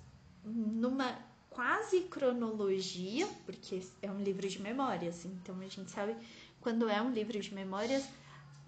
numa 0.44 1.18
quase 1.50 2.02
cronologia, 2.02 3.26
porque 3.44 3.82
é 4.00 4.10
um 4.10 4.22
livro 4.22 4.48
de 4.48 4.60
memórias, 4.60 5.24
então 5.24 5.58
a 5.60 5.68
gente 5.68 5.90
sabe 5.90 6.16
quando 6.60 6.88
é 6.88 7.00
um 7.00 7.10
livro 7.10 7.38
de 7.40 7.54
memórias 7.54 8.08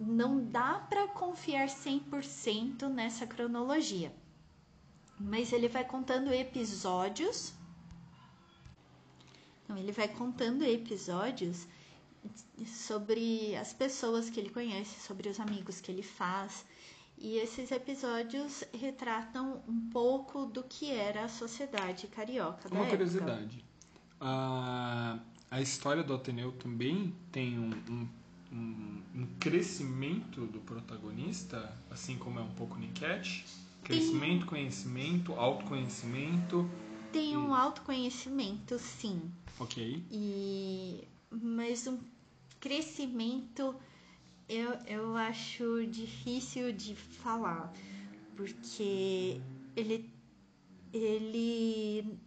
não 0.01 0.43
dá 0.43 0.79
para 0.89 1.07
confiar 1.07 1.67
100% 1.67 2.87
nessa 2.89 3.27
cronologia. 3.27 4.11
Mas 5.19 5.53
ele 5.53 5.67
vai 5.67 5.85
contando 5.85 6.33
episódios. 6.33 7.53
Então, 9.63 9.77
ele 9.77 9.91
vai 9.91 10.07
contando 10.07 10.63
episódios 10.63 11.67
sobre 12.65 13.55
as 13.55 13.73
pessoas 13.73 14.29
que 14.29 14.39
ele 14.39 14.49
conhece, 14.49 14.99
sobre 14.99 15.29
os 15.29 15.39
amigos 15.39 15.79
que 15.79 15.91
ele 15.91 16.03
faz. 16.03 16.65
E 17.23 17.37
esses 17.37 17.71
episódios 17.71 18.63
retratam 18.73 19.61
um 19.67 19.89
pouco 19.91 20.47
do 20.47 20.63
que 20.63 20.89
era 20.89 21.25
a 21.25 21.29
sociedade 21.29 22.07
carioca 22.07 22.67
da 22.67 22.75
Uma 22.75 22.85
época. 22.85 22.97
curiosidade. 22.97 23.63
A, 24.19 25.19
a 25.51 25.61
história 25.61 26.03
do 26.03 26.15
Ateneu 26.15 26.51
também 26.53 27.15
tem 27.31 27.59
um, 27.59 27.69
um 27.87 28.07
um, 28.51 29.01
um, 29.15 29.27
crescimento 29.39 30.45
do 30.45 30.59
protagonista, 30.59 31.73
assim 31.89 32.17
como 32.17 32.39
é 32.39 32.41
um 32.41 32.51
pouco 32.51 32.77
no 32.77 32.83
enquete? 32.83 33.45
Crescimento, 33.81 34.45
conhecimento, 34.45 35.33
autoconhecimento. 35.33 36.69
Tem 37.13 37.37
um 37.37 37.53
autoconhecimento, 37.53 38.77
sim. 38.77 39.31
Ok. 39.59 40.03
E 40.11 41.07
mas 41.31 41.87
um 41.87 41.97
crescimento 42.59 43.73
eu, 44.51 44.73
eu 44.85 45.15
acho 45.15 45.85
difícil 45.87 46.73
de 46.73 46.93
falar, 46.95 47.73
porque 48.35 49.41
ele 49.75 50.11
ele 50.93 52.19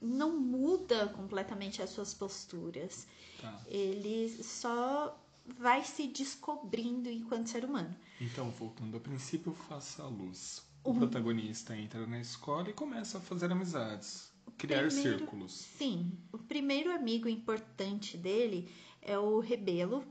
não 0.00 0.36
muda 0.36 1.06
completamente 1.08 1.80
as 1.80 1.90
suas 1.90 2.12
posturas. 2.12 3.06
Tá. 3.40 3.60
Ele 3.68 4.28
só 4.42 5.16
vai 5.58 5.84
se 5.84 6.08
descobrindo 6.08 7.08
enquanto 7.08 7.48
ser 7.48 7.64
humano. 7.64 7.94
Então, 8.20 8.50
voltando 8.50 8.94
ao 8.94 9.00
princípio, 9.00 9.52
faça 9.52 10.02
a 10.02 10.08
luz. 10.08 10.66
O 10.82 10.90
uhum. 10.90 10.98
protagonista 10.98 11.76
entra 11.76 12.04
na 12.06 12.20
escola 12.20 12.70
e 12.70 12.72
começa 12.72 13.18
a 13.18 13.20
fazer 13.20 13.52
amizades, 13.52 14.32
criar 14.58 14.86
primeiro, 14.86 15.18
círculos. 15.18 15.52
Sim, 15.52 16.18
o 16.32 16.38
primeiro 16.38 16.90
amigo 16.90 17.28
importante 17.28 18.16
dele 18.16 18.68
é 19.00 19.16
o 19.18 19.38
Rebelo. 19.38 20.04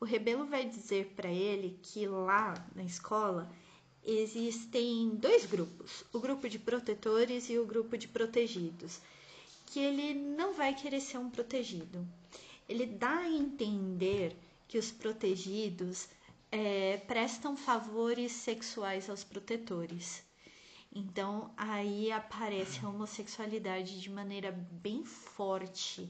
O 0.00 0.04
Rebelo 0.04 0.44
vai 0.46 0.68
dizer 0.68 1.12
para 1.16 1.30
ele 1.30 1.78
que 1.82 2.06
lá 2.06 2.54
na 2.74 2.84
escola 2.84 3.50
existem 4.04 5.10
dois 5.16 5.46
grupos, 5.46 6.04
o 6.12 6.20
grupo 6.20 6.48
de 6.48 6.58
protetores 6.58 7.48
e 7.48 7.58
o 7.58 7.66
grupo 7.66 7.96
de 7.96 8.06
protegidos, 8.06 9.00
que 9.66 9.80
ele 9.80 10.14
não 10.14 10.52
vai 10.52 10.74
querer 10.74 11.00
ser 11.00 11.18
um 11.18 11.30
protegido. 11.30 12.06
Ele 12.68 12.86
dá 12.86 13.18
a 13.18 13.30
entender 13.30 14.36
que 14.68 14.78
os 14.78 14.90
protegidos 14.90 16.08
é, 16.50 16.98
prestam 16.98 17.56
favores 17.56 18.32
sexuais 18.32 19.08
aos 19.08 19.24
protetores. 19.24 20.22
Então 20.94 21.50
aí 21.56 22.12
aparece 22.12 22.84
a 22.84 22.88
homossexualidade 22.88 24.00
de 24.00 24.10
maneira 24.10 24.52
bem 24.52 25.04
forte, 25.04 26.08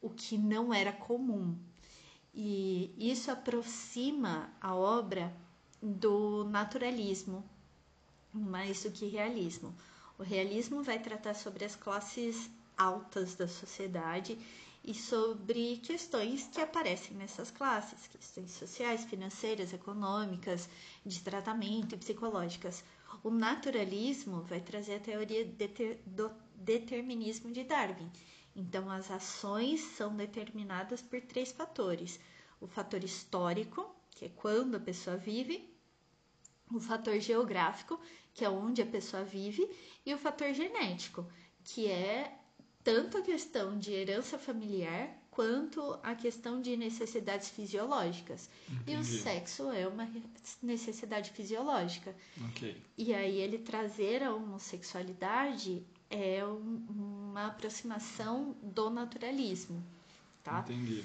o 0.00 0.08
que 0.08 0.38
não 0.38 0.72
era 0.72 0.92
comum. 0.92 1.58
E 2.34 2.94
isso 2.96 3.30
aproxima 3.30 4.50
a 4.60 4.74
obra 4.74 5.34
do 5.82 6.44
naturalismo 6.44 7.44
mais 8.32 8.82
do 8.82 8.90
que 8.90 9.06
realismo. 9.06 9.74
O 10.18 10.22
realismo 10.22 10.82
vai 10.82 10.98
tratar 10.98 11.34
sobre 11.34 11.64
as 11.64 11.76
classes 11.76 12.50
altas 12.76 13.34
da 13.34 13.46
sociedade 13.46 14.38
e 14.84 14.94
sobre 14.94 15.76
questões 15.78 16.48
que 16.50 16.60
aparecem 16.60 17.16
nessas 17.16 17.50
classes, 17.50 18.08
questões 18.08 18.50
sociais, 18.52 19.04
financeiras, 19.04 19.72
econômicas, 19.72 20.68
de 21.04 21.20
tratamento 21.20 21.94
e 21.94 21.98
psicológicas. 21.98 22.82
O 23.22 23.30
naturalismo 23.30 24.42
vai 24.42 24.60
trazer 24.60 24.96
a 24.96 25.00
teoria 25.00 25.44
do 26.06 26.30
determinismo 26.54 27.52
de 27.52 27.62
Darwin. 27.62 28.10
Então, 28.54 28.90
as 28.90 29.10
ações 29.10 29.80
são 29.80 30.14
determinadas 30.14 31.00
por 31.00 31.20
três 31.20 31.52
fatores: 31.52 32.20
o 32.60 32.66
fator 32.66 33.02
histórico, 33.02 33.94
que 34.10 34.26
é 34.26 34.28
quando 34.28 34.76
a 34.76 34.80
pessoa 34.80 35.16
vive, 35.16 35.68
o 36.70 36.80
fator 36.80 37.18
geográfico, 37.18 38.00
que 38.34 38.44
é 38.44 38.50
onde 38.50 38.82
a 38.82 38.86
pessoa 38.86 39.24
vive, 39.24 39.68
e 40.04 40.12
o 40.14 40.18
fator 40.18 40.52
genético, 40.52 41.26
que 41.64 41.88
é 41.88 42.38
tanto 42.82 43.18
a 43.18 43.22
questão 43.22 43.78
de 43.78 43.92
herança 43.92 44.38
familiar 44.38 45.22
quanto 45.30 45.98
a 46.02 46.14
questão 46.14 46.60
de 46.60 46.76
necessidades 46.76 47.48
fisiológicas. 47.48 48.50
Entendi. 48.68 48.92
E 48.92 48.96
o 48.96 49.04
sexo 49.04 49.70
é 49.70 49.88
uma 49.88 50.08
necessidade 50.62 51.30
fisiológica. 51.30 52.14
Okay. 52.50 52.76
E 52.98 53.14
aí 53.14 53.38
ele 53.38 53.58
trazer 53.58 54.22
a 54.22 54.34
homossexualidade 54.34 55.82
é 56.12 56.44
um, 56.44 56.84
uma 57.30 57.46
aproximação 57.48 58.54
do 58.62 58.90
naturalismo. 58.90 59.82
Tá? 60.44 60.60
Entendi. 60.60 61.04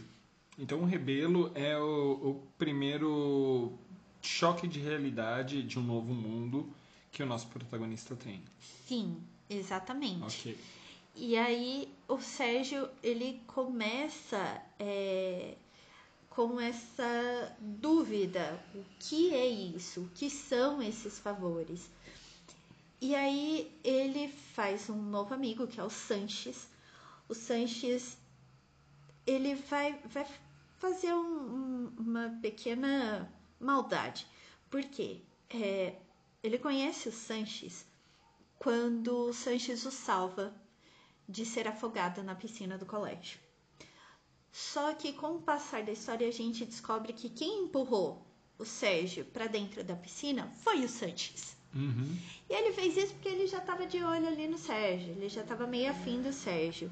Então 0.60 0.82
o 0.82 0.86
rebelo 0.86 1.52
é 1.56 1.78
o, 1.78 2.12
o 2.14 2.44
primeiro 2.58 3.74
choque 4.22 4.68
de 4.68 4.80
realidade 4.80 5.64
de 5.64 5.80
um 5.80 5.84
novo 5.84 6.14
mundo 6.14 6.70
que 7.12 7.24
o 7.24 7.26
nosso 7.26 7.48
protagonista 7.48 8.16
tem. 8.16 8.42
Sim, 8.88 9.18
exatamente. 9.50 10.24
Ok. 10.24 10.58
E 11.16 11.38
aí 11.38 11.90
o 12.08 12.20
Sérgio 12.20 12.90
ele 13.02 13.42
começa 13.48 14.62
é, 14.80 15.56
com 16.30 16.60
essa 16.60 17.56
dúvida: 17.60 18.60
o 18.76 18.84
que 19.00 19.34
é 19.34 19.48
isso? 19.48 20.02
O 20.02 20.10
que 20.10 20.30
são 20.30 20.82
esses 20.82 21.18
favores? 21.18 21.90
E 23.00 23.14
aí 23.16 23.80
ele 23.84 24.28
faz 24.28 24.90
um 24.90 25.02
novo 25.02 25.34
amigo 25.34 25.68
que 25.68 25.80
é 25.80 25.84
o 25.84 25.90
Sanches. 25.90 26.68
O 27.30 27.34
Sanches 27.36 28.18
ele 29.26 29.56
vai, 29.56 30.00
vai 30.06 30.26
fazer 30.78 31.14
um, 31.14 31.20
um, 31.20 31.94
uma 31.98 32.40
pequena 32.42 33.32
maldade, 33.60 34.26
Por 34.70 34.84
quê? 34.84 35.22
É, 35.50 35.96
ele 36.42 36.58
conhece 36.58 37.10
o 37.10 37.12
Sanches 37.12 37.86
quando 38.58 39.30
o 39.30 39.34
Sanches 39.34 39.86
o 39.86 39.92
salva 39.92 40.54
de 41.28 41.46
ser 41.46 41.68
afogado 41.68 42.24
na 42.24 42.36
piscina 42.36 42.78
do 42.78 42.86
colégio. 42.86 43.40
Só 44.52 44.94
que 44.94 45.14
com 45.14 45.36
o 45.36 45.42
passar 45.42 45.84
da 45.84 45.92
história 45.92 46.28
a 46.28 46.32
gente 46.32 46.66
descobre 46.66 47.14
que 47.14 47.30
quem 47.30 47.66
empurrou 47.66 48.26
o 48.58 48.66
Sérgio 48.66 49.26
para 49.26 49.48
dentro 49.48 49.84
da 49.84 49.96
piscina 49.96 50.50
foi 50.64 50.84
o 50.84 50.90
Sanches. 50.90 51.57
Uhum. 51.78 52.18
E 52.50 52.54
ele 52.54 52.74
fez 52.74 52.98
isso 52.98 53.14
porque 53.14 53.30
ele 53.30 53.46
já 53.46 53.60
estava 53.60 53.86
de 53.86 54.04
olho 54.04 54.28
ali 54.28 54.48
no 54.48 54.58
Sérgio, 54.58 55.12
ele 55.12 55.30
já 55.30 55.42
estava 55.42 55.68
meio 55.68 55.92
afim 55.92 56.22
do 56.22 56.34
Sérgio. 56.34 56.92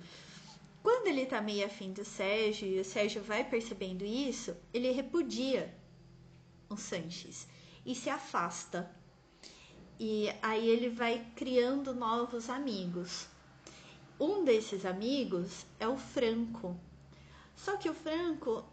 Quando 0.84 1.08
ele 1.08 1.26
tá 1.26 1.42
meio 1.42 1.66
afim 1.66 1.92
do 1.92 2.06
Sérgio 2.06 2.68
e 2.68 2.80
o 2.80 2.86
Sérgio 2.86 3.24
vai 3.24 3.44
percebendo 3.44 4.06
isso, 4.06 4.56
ele 4.72 4.92
repudia 4.92 5.74
o 6.70 6.78
Sanches 6.78 7.48
e 7.84 7.96
se 7.96 8.12
afasta. 8.12 8.92
E 10.00 10.30
aí 10.42 10.70
ele 10.70 10.90
vai 10.90 11.26
criando 11.36 11.96
novos 11.96 12.48
amigos. 12.50 13.28
Um 14.20 14.44
desses 14.44 14.86
amigos 14.86 15.66
é 15.80 15.88
o 15.88 15.98
Franco. 15.98 16.80
Só 17.56 17.78
que 17.78 17.90
o 17.90 17.94
Franco 17.94 18.64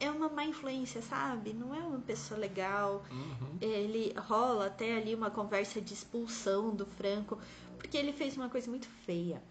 é 0.00 0.10
uma 0.10 0.30
má 0.30 0.44
influência, 0.44 1.02
sabe? 1.02 1.52
Não 1.52 1.74
é 1.74 1.78
uma 1.78 2.00
pessoa 2.00 2.40
legal. 2.40 3.04
Uhum. 3.10 3.58
Ele 3.60 4.12
rola 4.16 4.66
até 4.66 4.96
ali 4.96 5.14
uma 5.14 5.30
conversa 5.30 5.80
de 5.80 5.92
expulsão 5.92 6.74
do 6.74 6.86
Franco, 6.86 7.38
porque 7.76 7.98
ele 7.98 8.12
fez 8.12 8.36
uma 8.36 8.48
coisa 8.48 8.68
muito 8.70 8.88
feia. 9.04 9.42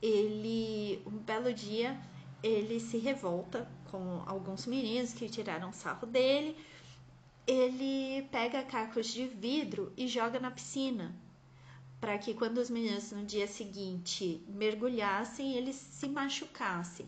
Ele, 0.00 1.00
um 1.06 1.18
belo 1.18 1.52
dia, 1.52 2.00
ele 2.42 2.80
se 2.80 2.96
revolta 2.96 3.70
com 3.90 4.22
alguns 4.26 4.66
meninos 4.66 5.12
que 5.12 5.28
tiraram 5.28 5.72
sarro 5.72 6.06
dele. 6.06 6.56
Ele 7.46 8.22
pega 8.32 8.62
cacos 8.62 9.08
de 9.08 9.26
vidro 9.26 9.92
e 9.96 10.08
joga 10.08 10.40
na 10.40 10.50
piscina, 10.50 11.14
para 12.00 12.16
que 12.16 12.34
quando 12.34 12.58
os 12.58 12.70
meninos 12.70 13.12
no 13.12 13.24
dia 13.24 13.46
seguinte 13.46 14.42
mergulhassem, 14.48 15.54
eles 15.54 15.76
se 15.76 16.08
machucassem. 16.08 17.06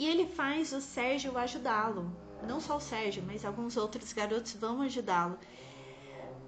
E 0.00 0.06
ele 0.06 0.26
faz 0.26 0.72
o 0.72 0.80
Sérgio 0.80 1.36
ajudá-lo. 1.36 2.10
Não 2.48 2.58
só 2.58 2.78
o 2.78 2.80
Sérgio, 2.80 3.22
mas 3.26 3.44
alguns 3.44 3.76
outros 3.76 4.14
garotos 4.14 4.54
vão 4.54 4.80
ajudá-lo. 4.80 5.38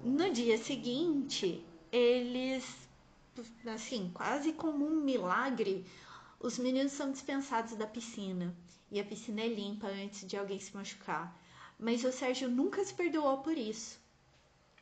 No 0.03 0.33
dia 0.33 0.57
seguinte, 0.57 1.63
eles, 1.91 2.65
assim, 3.67 4.09
quase 4.11 4.53
como 4.53 4.87
um 4.87 4.99
milagre, 5.01 5.85
os 6.39 6.57
meninos 6.57 6.93
são 6.93 7.11
dispensados 7.11 7.75
da 7.75 7.85
piscina. 7.85 8.55
E 8.91 8.99
a 8.99 9.05
piscina 9.05 9.41
é 9.41 9.47
limpa 9.47 9.85
antes 9.85 10.25
de 10.27 10.35
alguém 10.35 10.59
se 10.59 10.75
machucar. 10.75 11.39
Mas 11.79 12.03
o 12.03 12.11
Sérgio 12.11 12.49
nunca 12.49 12.83
se 12.83 12.95
perdoou 12.95 13.37
por 13.37 13.55
isso. 13.55 13.99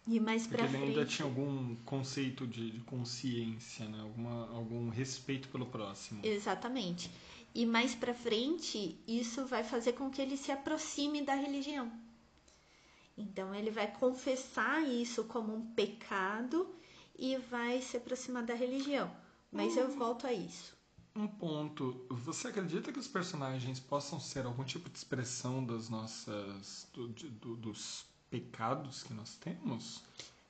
E 0.08 0.18
mais 0.18 0.48
Porque 0.48 0.56
pra 0.56 0.66
ele 0.66 0.78
frente. 0.78 0.90
ainda 0.92 1.06
tinha 1.06 1.26
algum 1.26 1.76
conceito 1.84 2.48
de, 2.48 2.72
de 2.72 2.80
consciência, 2.80 3.86
né? 3.90 4.00
Alguma, 4.00 4.50
algum 4.56 4.88
respeito 4.88 5.50
pelo 5.50 5.66
próximo. 5.66 6.22
Exatamente. 6.24 7.12
E 7.54 7.66
mais 7.66 7.94
pra 7.96 8.14
frente, 8.14 8.98
isso 9.08 9.46
vai 9.46 9.64
fazer 9.64 9.94
com 9.94 10.10
que 10.10 10.22
ele 10.22 10.38
se 10.38 10.52
aproxime 10.52 11.22
da 11.22 11.36
religião. 11.36 11.92
Então 13.18 13.54
ele 13.54 13.70
vai 13.70 13.92
confessar 13.92 14.82
isso 14.88 15.26
como 15.26 15.54
um 15.54 15.66
pecado 15.74 16.74
e 17.18 17.38
vai 17.38 17.82
se 17.82 17.98
aproximar 17.98 18.44
da 18.44 18.54
religião. 18.54 19.12
Mas 19.52 19.76
eu 19.76 19.90
volto 19.90 20.26
a 20.26 20.34
isso. 20.34 20.74
Um 21.14 21.28
ponto. 21.28 22.06
Você 22.10 22.48
acredita 22.48 22.92
que 22.92 22.98
os 23.00 23.08
personagens 23.08 23.82
possam 23.82 24.18
ser 24.18 24.46
algum 24.46 24.64
tipo 24.64 24.90
de 24.90 24.98
expressão 24.98 25.64
das 25.64 25.90
nossas. 25.90 26.88
do- 26.94 27.10
do- 27.10 27.58
dos 27.58 28.06
pecados 28.30 29.04
que 29.04 29.14
nós 29.14 29.36
temos? 29.36 30.02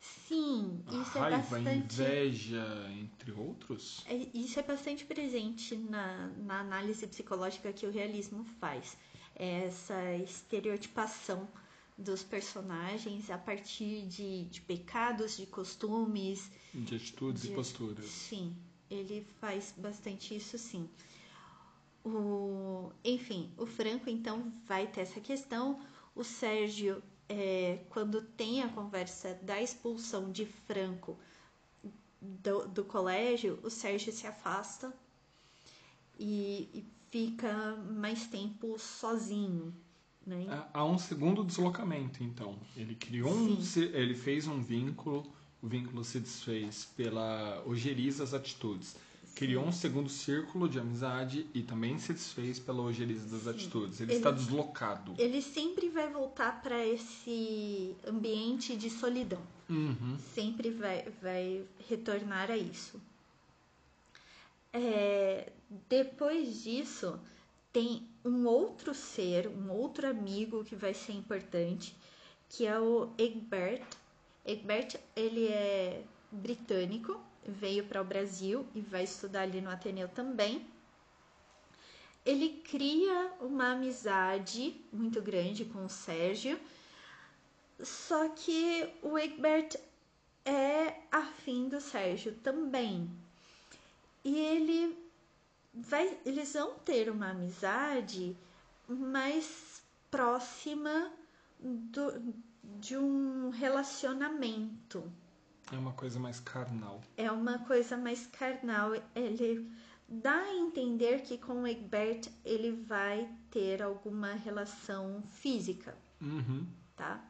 Sim, 0.01 0.81
A 0.87 0.95
isso 0.95 1.17
é 1.17 1.21
raiva, 1.21 1.37
a 1.37 1.59
bastante. 1.59 1.93
inveja, 2.01 2.91
entre 2.99 3.31
outros? 3.31 4.03
É, 4.07 4.15
Isso 4.33 4.59
é 4.59 4.63
bastante 4.63 5.05
presente 5.05 5.75
na, 5.77 6.27
na 6.37 6.59
análise 6.59 7.05
psicológica 7.07 7.71
que 7.71 7.85
o 7.85 7.91
realismo 7.91 8.43
faz. 8.59 8.97
Essa 9.35 10.15
estereotipação 10.15 11.47
dos 11.97 12.23
personagens 12.23 13.29
a 13.29 13.37
partir 13.37 14.07
de, 14.07 14.45
de 14.45 14.61
pecados, 14.61 15.37
de 15.37 15.45
costumes. 15.45 16.51
De 16.73 16.95
atitudes 16.95 17.43
e 17.45 17.47
de- 17.49 17.53
posturas. 17.53 18.05
Sim, 18.05 18.55
ele 18.89 19.25
faz 19.39 19.73
bastante 19.77 20.35
isso 20.35 20.57
sim. 20.57 20.89
O, 22.03 22.91
enfim, 23.05 23.51
o 23.57 23.65
Franco 23.65 24.09
então 24.09 24.51
vai 24.65 24.87
ter 24.87 25.01
essa 25.01 25.19
questão. 25.19 25.79
O 26.15 26.23
Sérgio, 26.23 27.01
é, 27.31 27.83
quando 27.89 28.21
tem 28.21 28.61
a 28.63 28.69
conversa 28.69 29.37
da 29.41 29.61
expulsão 29.61 30.31
de 30.31 30.45
Franco 30.45 31.17
do, 32.21 32.67
do 32.67 32.83
colégio, 32.83 33.59
o 33.63 33.69
Sérgio 33.69 34.11
se 34.13 34.27
afasta 34.27 34.93
e, 36.19 36.69
e 36.73 36.85
fica 37.09 37.75
mais 37.77 38.27
tempo 38.27 38.77
sozinho. 38.77 39.73
Né? 40.25 40.45
Há- 40.49 40.69
Há 40.81 40.85
um 40.85 40.97
segundo 40.97 41.43
deslocamento, 41.43 42.23
então. 42.23 42.55
Ele 42.75 42.95
criou 42.95 43.31
um. 43.33 43.57
Ele 43.93 44.13
fez 44.15 44.47
um 44.47 44.61
vínculo, 44.61 45.25
o 45.61 45.67
vínculo 45.67 46.03
se 46.03 46.19
desfez 46.19 46.85
pela 46.95 47.63
ojeriza 47.65 48.23
das 48.23 48.33
atitudes. 48.33 48.95
Criou 49.35 49.65
um 49.65 49.71
segundo 49.71 50.09
círculo 50.09 50.67
de 50.69 50.77
amizade 50.79 51.47
e 51.53 51.63
também 51.63 51.97
se 51.97 52.13
desfez 52.13 52.59
pela 52.59 52.81
ojeriza 52.81 53.25
das 53.35 53.47
atitudes. 53.47 53.99
Ele, 54.01 54.11
Ele- 54.11 54.17
está 54.17 54.29
deslocado. 54.31 55.15
Ele 55.17 55.41
sempre 55.41 55.89
vai 55.89 56.09
voltar 56.09 56.61
para 56.61 56.85
esse 56.85 57.95
ambiente 58.07 58.75
de 58.75 58.89
solidão. 58.89 59.41
Uhum. 59.69 60.17
sempre 60.35 60.69
vai, 60.69 61.07
vai 61.21 61.63
retornar 61.87 62.51
a 62.51 62.57
isso. 62.57 62.99
É, 64.73 65.51
depois 65.89 66.63
disso, 66.63 67.19
tem 67.71 68.05
um 68.23 68.45
outro 68.45 68.93
ser, 68.93 69.47
um 69.47 69.71
outro 69.71 70.07
amigo 70.07 70.63
que 70.63 70.75
vai 70.75 70.93
ser 70.93 71.13
importante, 71.13 71.95
que 72.49 72.65
é 72.65 72.77
o 72.79 73.09
Egbert. 73.17 73.83
Egbert, 74.45 74.95
ele 75.15 75.47
é 75.47 76.03
britânico, 76.31 77.19
veio 77.45 77.85
para 77.85 78.01
o 78.01 78.05
Brasil 78.05 78.65
e 78.75 78.81
vai 78.81 79.03
estudar 79.03 79.41
ali 79.41 79.61
no 79.61 79.69
Ateneu 79.69 80.07
também. 80.07 80.65
Ele 82.25 82.61
cria 82.63 83.33
uma 83.39 83.71
amizade 83.71 84.79
muito 84.93 85.21
grande 85.21 85.65
com 85.65 85.85
o 85.85 85.89
Sérgio, 85.89 86.59
só 87.81 88.29
que 88.29 88.87
o 89.01 89.17
Egbert 89.17 89.75
é 90.45 90.95
afim 91.11 91.67
do 91.67 91.81
Sérgio 91.81 92.35
também. 92.43 93.09
E 94.23 94.37
ele 94.37 94.97
vai, 95.73 96.17
eles 96.25 96.53
vão 96.53 96.75
ter 96.79 97.09
uma 97.09 97.29
amizade 97.31 98.37
mais 98.87 99.81
próxima 100.11 101.11
do, 101.59 102.33
de 102.79 102.97
um 102.97 103.49
relacionamento. 103.49 105.11
É 105.71 105.77
uma 105.77 105.93
coisa 105.93 106.19
mais 106.19 106.39
carnal. 106.39 107.01
É 107.17 107.31
uma 107.31 107.59
coisa 107.59 107.95
mais 107.97 108.27
carnal. 108.27 108.91
Ele 109.15 109.71
dá 110.07 110.35
a 110.41 110.53
entender 110.55 111.21
que 111.21 111.37
com 111.37 111.63
o 111.63 111.67
Egbert 111.67 112.27
ele 112.43 112.71
vai 112.71 113.29
ter 113.49 113.81
alguma 113.81 114.33
relação 114.33 115.23
física, 115.29 115.95
Uhum. 116.21 116.67
tá? 116.95 117.23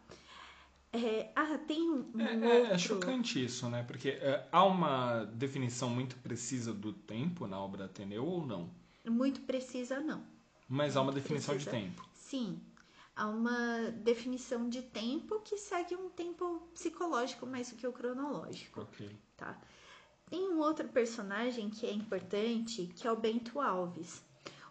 É, 0.94 1.32
ah, 1.36 1.58
tem 1.60 1.90
um, 1.90 2.12
um 2.16 2.20
É, 2.22 2.34
é- 2.34 2.60
outro. 2.60 2.74
é 2.74 2.78
chocante 2.78 3.46
isso, 3.46 3.70
né? 3.70 3.84
Porque 3.84 4.10
é, 4.10 4.46
há 4.52 4.66
uma 4.66 5.24
definição 5.26 5.90
muito 5.90 6.18
precisa 6.18 6.74
do 6.74 6.92
tempo 6.92 7.48
na 7.48 7.58
obra 7.60 7.86
Ateneu 7.86 8.26
ou 8.26 8.46
não? 8.46 8.70
Muito 9.08 9.40
precisa, 9.42 10.00
não. 10.02 10.22
Mas 10.68 10.98
há 10.98 11.02
uma 11.02 11.12
Muito 11.12 11.24
definição 11.24 11.56
de 11.56 11.64
precisa. 11.66 11.86
tempo. 11.86 12.06
Sim, 12.14 12.60
há 13.16 13.28
uma 13.28 13.92
definição 13.92 14.70
de 14.70 14.82
tempo 14.82 15.40
que 15.42 15.58
segue 15.58 15.96
um 15.96 16.10
tempo 16.10 16.62
psicológico 16.74 17.46
mais 17.46 17.70
do 17.70 17.76
que 17.76 17.88
o 17.88 17.92
cronológico, 17.94 18.82
Ok. 18.82 19.10
tá? 19.38 19.60
Tem 20.30 20.48
um 20.50 20.60
outro 20.60 20.88
personagem 20.88 21.70
que 21.70 21.86
é 21.86 21.92
importante, 21.92 22.88
que 22.96 23.06
é 23.06 23.12
o 23.12 23.18
Bento 23.18 23.60
Alves. 23.60 24.24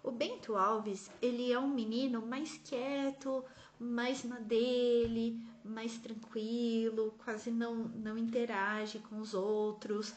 O 0.02 0.10
Bento 0.10 0.56
Alves, 0.56 1.10
ele 1.20 1.52
é 1.52 1.58
um 1.58 1.68
menino 1.68 2.24
mais 2.24 2.56
quieto, 2.64 3.44
mais 3.78 4.24
na 4.24 4.38
dele, 4.38 5.38
mais 5.62 5.98
tranquilo, 5.98 7.14
quase 7.22 7.50
não, 7.50 7.74
não 7.74 8.16
interage 8.16 8.98
com 9.00 9.18
os 9.18 9.34
outros. 9.34 10.14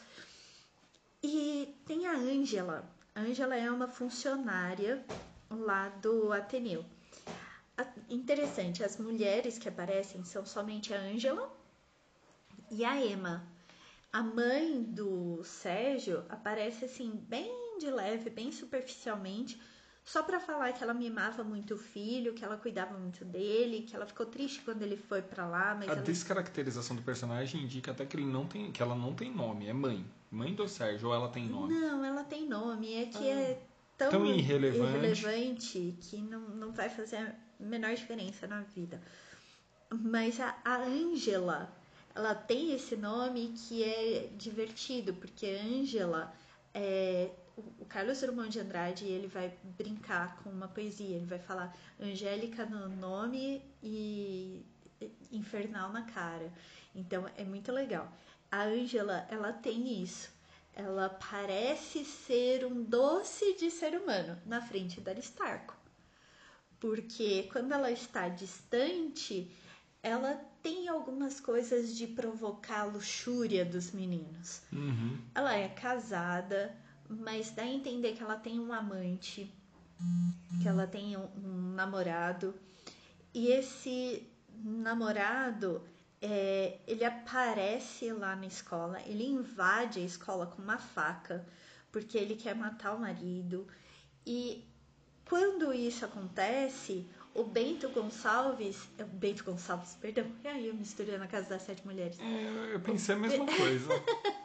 E 1.22 1.74
tem 1.84 2.06
a 2.06 2.16
Ângela. 2.16 2.90
A 3.14 3.20
Ângela 3.20 3.54
é 3.54 3.70
uma 3.70 3.86
funcionária 3.86 5.04
lá 5.50 5.88
do 5.90 6.32
Ateneu. 6.32 6.84
Interessante, 8.08 8.84
as 8.84 8.96
mulheres 8.98 9.58
que 9.58 9.68
aparecem 9.68 10.22
são 10.24 10.46
somente 10.46 10.94
a 10.94 11.00
Ângela 11.00 11.52
e 12.70 12.84
a 12.84 13.04
Emma. 13.04 13.44
A 14.12 14.22
mãe 14.22 14.80
do 14.82 15.42
Sérgio 15.42 16.24
aparece 16.28 16.84
assim, 16.84 17.10
bem 17.28 17.78
de 17.80 17.90
leve, 17.90 18.30
bem 18.30 18.52
superficialmente, 18.52 19.60
só 20.04 20.22
para 20.22 20.38
falar 20.38 20.72
que 20.72 20.84
ela 20.84 20.94
mimava 20.94 21.42
muito 21.42 21.74
o 21.74 21.78
filho, 21.78 22.34
que 22.34 22.44
ela 22.44 22.56
cuidava 22.56 22.96
muito 22.96 23.24
dele, 23.24 23.82
que 23.82 23.96
ela 23.96 24.06
ficou 24.06 24.26
triste 24.26 24.60
quando 24.60 24.82
ele 24.82 24.96
foi 24.96 25.20
para 25.22 25.46
lá, 25.46 25.72
A 25.80 25.84
ela... 25.84 25.96
descaracterização 25.96 26.94
do 26.94 27.02
personagem 27.02 27.62
indica 27.62 27.90
até 27.90 28.06
que 28.06 28.16
ele 28.16 28.26
não 28.26 28.46
tem, 28.46 28.70
que 28.70 28.82
ela 28.82 28.94
não 28.94 29.14
tem 29.14 29.34
nome, 29.34 29.66
é 29.66 29.72
mãe. 29.72 30.04
Mãe 30.30 30.54
do 30.54 30.68
Sérgio, 30.68 31.08
ou 31.08 31.14
ela 31.14 31.28
tem 31.28 31.48
nome? 31.48 31.74
Não, 31.74 32.04
ela 32.04 32.22
tem 32.22 32.46
nome, 32.46 32.94
é 32.94 33.06
que 33.06 33.26
é 33.26 33.60
tão, 33.96 34.10
Tão 34.10 34.26
irrelevante. 34.26 34.96
irrelevante 34.96 35.96
que 36.00 36.18
não, 36.18 36.40
não 36.50 36.72
vai 36.72 36.88
fazer 36.88 37.34
menor 37.60 37.94
diferença 37.94 38.46
na 38.46 38.60
vida. 38.62 39.00
Mas 39.90 40.40
a 40.40 40.56
Ângela, 40.66 41.72
ela 42.14 42.34
tem 42.34 42.72
esse 42.74 42.96
nome 42.96 43.54
que 43.56 43.82
é 43.84 44.28
divertido, 44.36 45.14
porque 45.14 45.46
Ângela 45.46 46.34
é. 46.74 47.30
o- 47.56 47.62
O 47.82 47.84
Carlos 47.86 48.20
Drummond 48.20 48.50
de 48.50 48.60
Andrade 48.60 49.04
ele 49.06 49.28
vai 49.28 49.52
brincar 49.78 50.36
com 50.42 50.50
uma 50.50 50.66
poesia, 50.68 51.16
ele 51.16 51.26
vai 51.26 51.38
falar 51.38 51.74
Angélica 52.00 52.64
no 52.66 52.88
nome 52.88 53.62
e 53.82 54.64
infernal 55.32 55.92
na 55.92 56.02
cara. 56.02 56.52
Então 56.94 57.28
é 57.36 57.44
muito 57.44 57.70
legal. 57.72 58.10
A 58.50 58.62
Ângela, 58.64 59.26
ela 59.30 59.52
tem 59.52 60.02
isso. 60.02 60.30
Ela 60.74 61.08
parece 61.08 62.04
ser 62.04 62.64
um 62.64 62.82
doce 62.82 63.54
de 63.54 63.70
ser 63.70 63.94
humano 63.96 64.40
na 64.46 64.60
frente 64.60 65.00
da 65.00 65.12
Aristarco. 65.12 65.74
Porque 66.84 67.48
quando 67.50 67.72
ela 67.72 67.90
está 67.90 68.28
distante, 68.28 69.50
ela 70.02 70.34
tem 70.62 70.86
algumas 70.86 71.40
coisas 71.40 71.96
de 71.96 72.06
provocar 72.06 72.80
a 72.80 72.84
luxúria 72.84 73.64
dos 73.64 73.90
meninos. 73.92 74.60
Uhum. 74.70 75.16
Ela 75.34 75.54
é 75.54 75.66
casada, 75.66 76.76
mas 77.08 77.50
dá 77.52 77.62
a 77.62 77.66
entender 77.66 78.12
que 78.12 78.22
ela 78.22 78.36
tem 78.36 78.60
um 78.60 78.70
amante, 78.70 79.50
que 80.60 80.68
ela 80.68 80.86
tem 80.86 81.16
um, 81.16 81.26
um 81.42 81.72
namorado. 81.72 82.54
E 83.32 83.46
esse 83.46 84.22
namorado, 84.62 85.80
é, 86.20 86.80
ele 86.86 87.06
aparece 87.06 88.12
lá 88.12 88.36
na 88.36 88.44
escola, 88.44 89.00
ele 89.06 89.24
invade 89.24 90.00
a 90.00 90.04
escola 90.04 90.46
com 90.48 90.60
uma 90.60 90.76
faca, 90.76 91.46
porque 91.90 92.18
ele 92.18 92.36
quer 92.36 92.54
matar 92.54 92.94
o 92.94 93.00
marido. 93.00 93.66
E 94.26 94.62
quando 95.28 95.72
isso 95.72 96.04
acontece, 96.04 97.06
o 97.34 97.44
Bento 97.44 97.88
Gonçalves, 97.88 98.88
é, 98.98 99.04
Bento 99.04 99.44
Gonçalves, 99.44 99.96
perdão, 100.00 100.26
e 100.44 100.48
aí 100.48 100.68
eu 100.68 100.74
misturei 100.74 101.18
na 101.18 101.26
casa 101.26 101.48
das 101.48 101.62
sete 101.62 101.84
mulheres. 101.86 102.18
É, 102.20 102.74
eu 102.74 102.80
pensei 102.80 103.14
a 103.14 103.18
mesma 103.18 103.46
coisa. 103.46 103.88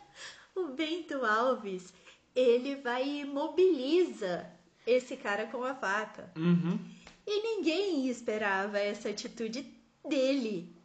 O 0.56 0.74
Bento 0.74 1.24
Alves, 1.24 1.94
ele 2.36 2.76
vai 2.76 3.08
e 3.08 3.22
imobiliza 3.22 4.46
esse 4.86 5.16
cara 5.16 5.46
com 5.46 5.64
a 5.64 5.74
faca. 5.74 6.30
Uhum. 6.36 6.78
E 7.26 7.42
ninguém 7.42 8.10
esperava 8.10 8.78
essa 8.78 9.08
atitude 9.08 9.74
dele, 10.06 10.76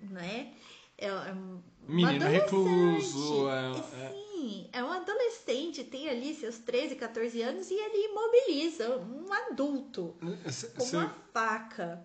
né? 0.00 0.52
É, 1.02 1.08
é 1.08 1.32
um 1.34 1.60
Menino 1.88 2.26
recluso, 2.26 3.48
é- 3.48 4.04
é- 4.06 4.22
Sim, 4.32 4.68
é 4.72 4.82
um 4.82 4.90
adolescente, 4.90 5.84
tem 5.84 6.08
ali 6.08 6.34
seus 6.34 6.58
13, 6.58 6.94
14 6.96 7.42
anos 7.42 7.70
e 7.70 7.74
ele 7.74 8.08
imobiliza 8.08 8.96
um 8.98 9.32
adulto 9.32 10.14
Cê- 10.50 10.68
com 10.68 10.80
cê- 10.84 10.96
uma 10.96 11.08
faca. 11.32 12.04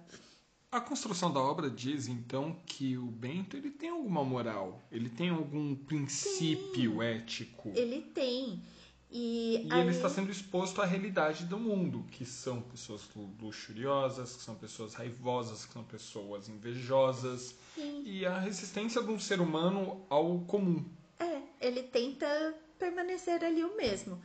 A 0.71 0.81
construção 0.81 1.31
da 1.31 1.39
obra 1.39 1.69
diz 1.69 2.07
então 2.07 2.55
que 2.65 2.97
o 2.97 3.05
Bento 3.05 3.55
ele 3.55 3.71
tem 3.71 3.89
alguma 3.89 4.23
moral, 4.23 4.81
ele 4.91 5.09
tem 5.09 5.29
algum 5.29 5.73
princípio 5.75 7.01
ético. 7.01 7.71
Ele 7.75 8.01
tem. 8.01 8.61
E, 9.09 9.65
E 9.65 9.71
aí- 9.73 9.79
ele 9.81 9.91
está 9.91 10.09
sendo 10.09 10.29
exposto 10.31 10.81
à 10.81 10.85
realidade 10.85 11.45
do 11.45 11.57
mundo, 11.57 12.05
que 12.11 12.25
são 12.25 12.61
pessoas 12.61 13.07
lu- 13.15 13.33
luxuriosas, 13.41 14.35
que 14.35 14.41
são 14.41 14.55
pessoas 14.55 14.93
raivosas, 14.95 15.65
que 15.65 15.71
são 15.73 15.83
pessoas 15.83 16.49
invejosas, 16.49 17.55
Sim. 17.73 18.03
e 18.05 18.25
a 18.25 18.37
resistência 18.39 19.01
de 19.01 19.09
um 19.09 19.17
ser 19.19 19.39
humano 19.39 20.05
ao 20.09 20.39
comum. 20.41 20.85
É, 21.19 21.41
ele 21.61 21.83
tenta 21.83 22.53
permanecer 22.77 23.43
ali 23.43 23.63
o 23.63 23.77
mesmo. 23.77 24.21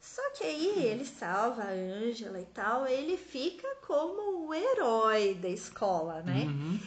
Só 0.00 0.28
que 0.30 0.42
aí 0.44 0.84
ele 0.86 1.04
salva 1.04 1.62
a 1.62 1.70
Ângela 1.70 2.40
e 2.40 2.46
tal, 2.46 2.86
ele 2.86 3.16
fica 3.16 3.68
como 3.86 4.46
o 4.48 4.52
herói 4.54 5.34
da 5.34 5.48
escola, 5.48 6.20
né? 6.22 6.44
Uhum. 6.46 6.80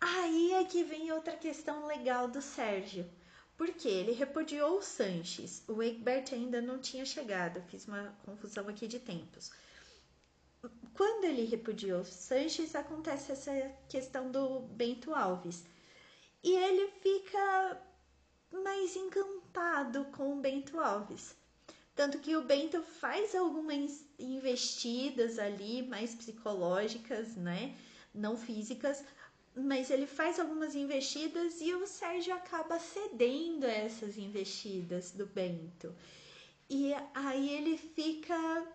Aí 0.00 0.52
é 0.54 0.64
que 0.64 0.82
vem 0.84 1.12
outra 1.12 1.36
questão 1.36 1.86
legal 1.86 2.28
do 2.28 2.40
Sérgio. 2.40 3.06
Porque 3.58 3.88
ele 3.88 4.12
repudiou 4.12 4.78
o 4.78 4.82
Sanches. 4.82 5.64
O 5.66 5.82
Egbert 5.82 6.32
ainda 6.32 6.62
não 6.62 6.78
tinha 6.78 7.04
chegado. 7.04 7.60
Fiz 7.68 7.88
uma 7.88 8.16
confusão 8.24 8.68
aqui 8.68 8.86
de 8.86 9.00
tempos. 9.00 9.50
Quando 10.94 11.24
ele 11.24 11.44
repudiou 11.44 12.00
o 12.00 12.04
Sanches, 12.04 12.76
acontece 12.76 13.32
essa 13.32 13.52
questão 13.88 14.30
do 14.30 14.60
Bento 14.60 15.12
Alves. 15.12 15.64
E 16.42 16.54
ele 16.54 16.88
fica 17.02 17.82
mais 18.52 18.94
encantado 18.94 20.04
com 20.16 20.34
o 20.34 20.40
Bento 20.40 20.78
Alves. 20.78 21.34
Tanto 21.96 22.20
que 22.20 22.36
o 22.36 22.44
Bento 22.44 22.80
faz 22.80 23.34
algumas 23.34 24.04
investidas 24.20 25.36
ali, 25.36 25.82
mais 25.82 26.14
psicológicas, 26.14 27.34
né? 27.34 27.76
Não 28.14 28.36
físicas, 28.36 29.04
mas 29.58 29.90
ele 29.90 30.06
faz 30.06 30.38
algumas 30.38 30.74
investidas 30.74 31.60
e 31.60 31.74
o 31.74 31.86
Sérgio 31.86 32.34
acaba 32.34 32.78
cedendo 32.78 33.64
a 33.64 33.70
essas 33.70 34.16
investidas 34.16 35.10
do 35.10 35.26
Bento. 35.26 35.94
E 36.70 36.92
aí 37.14 37.50
ele 37.50 37.76
fica 37.76 38.66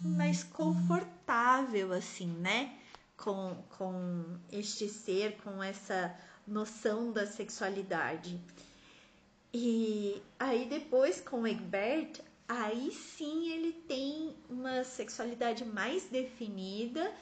mais 0.00 0.42
confortável, 0.42 1.92
assim, 1.92 2.26
né? 2.26 2.76
Com, 3.16 3.56
com 3.76 4.38
este 4.50 4.88
ser, 4.88 5.36
com 5.42 5.62
essa 5.62 6.14
noção 6.46 7.12
da 7.12 7.26
sexualidade. 7.26 8.40
E 9.54 10.20
aí 10.38 10.66
depois 10.66 11.20
com 11.20 11.46
Egbert, 11.46 12.20
aí 12.48 12.90
sim 12.90 13.50
ele 13.50 13.72
tem 13.72 14.34
uma 14.48 14.82
sexualidade 14.82 15.64
mais 15.64 16.04
definida 16.04 17.12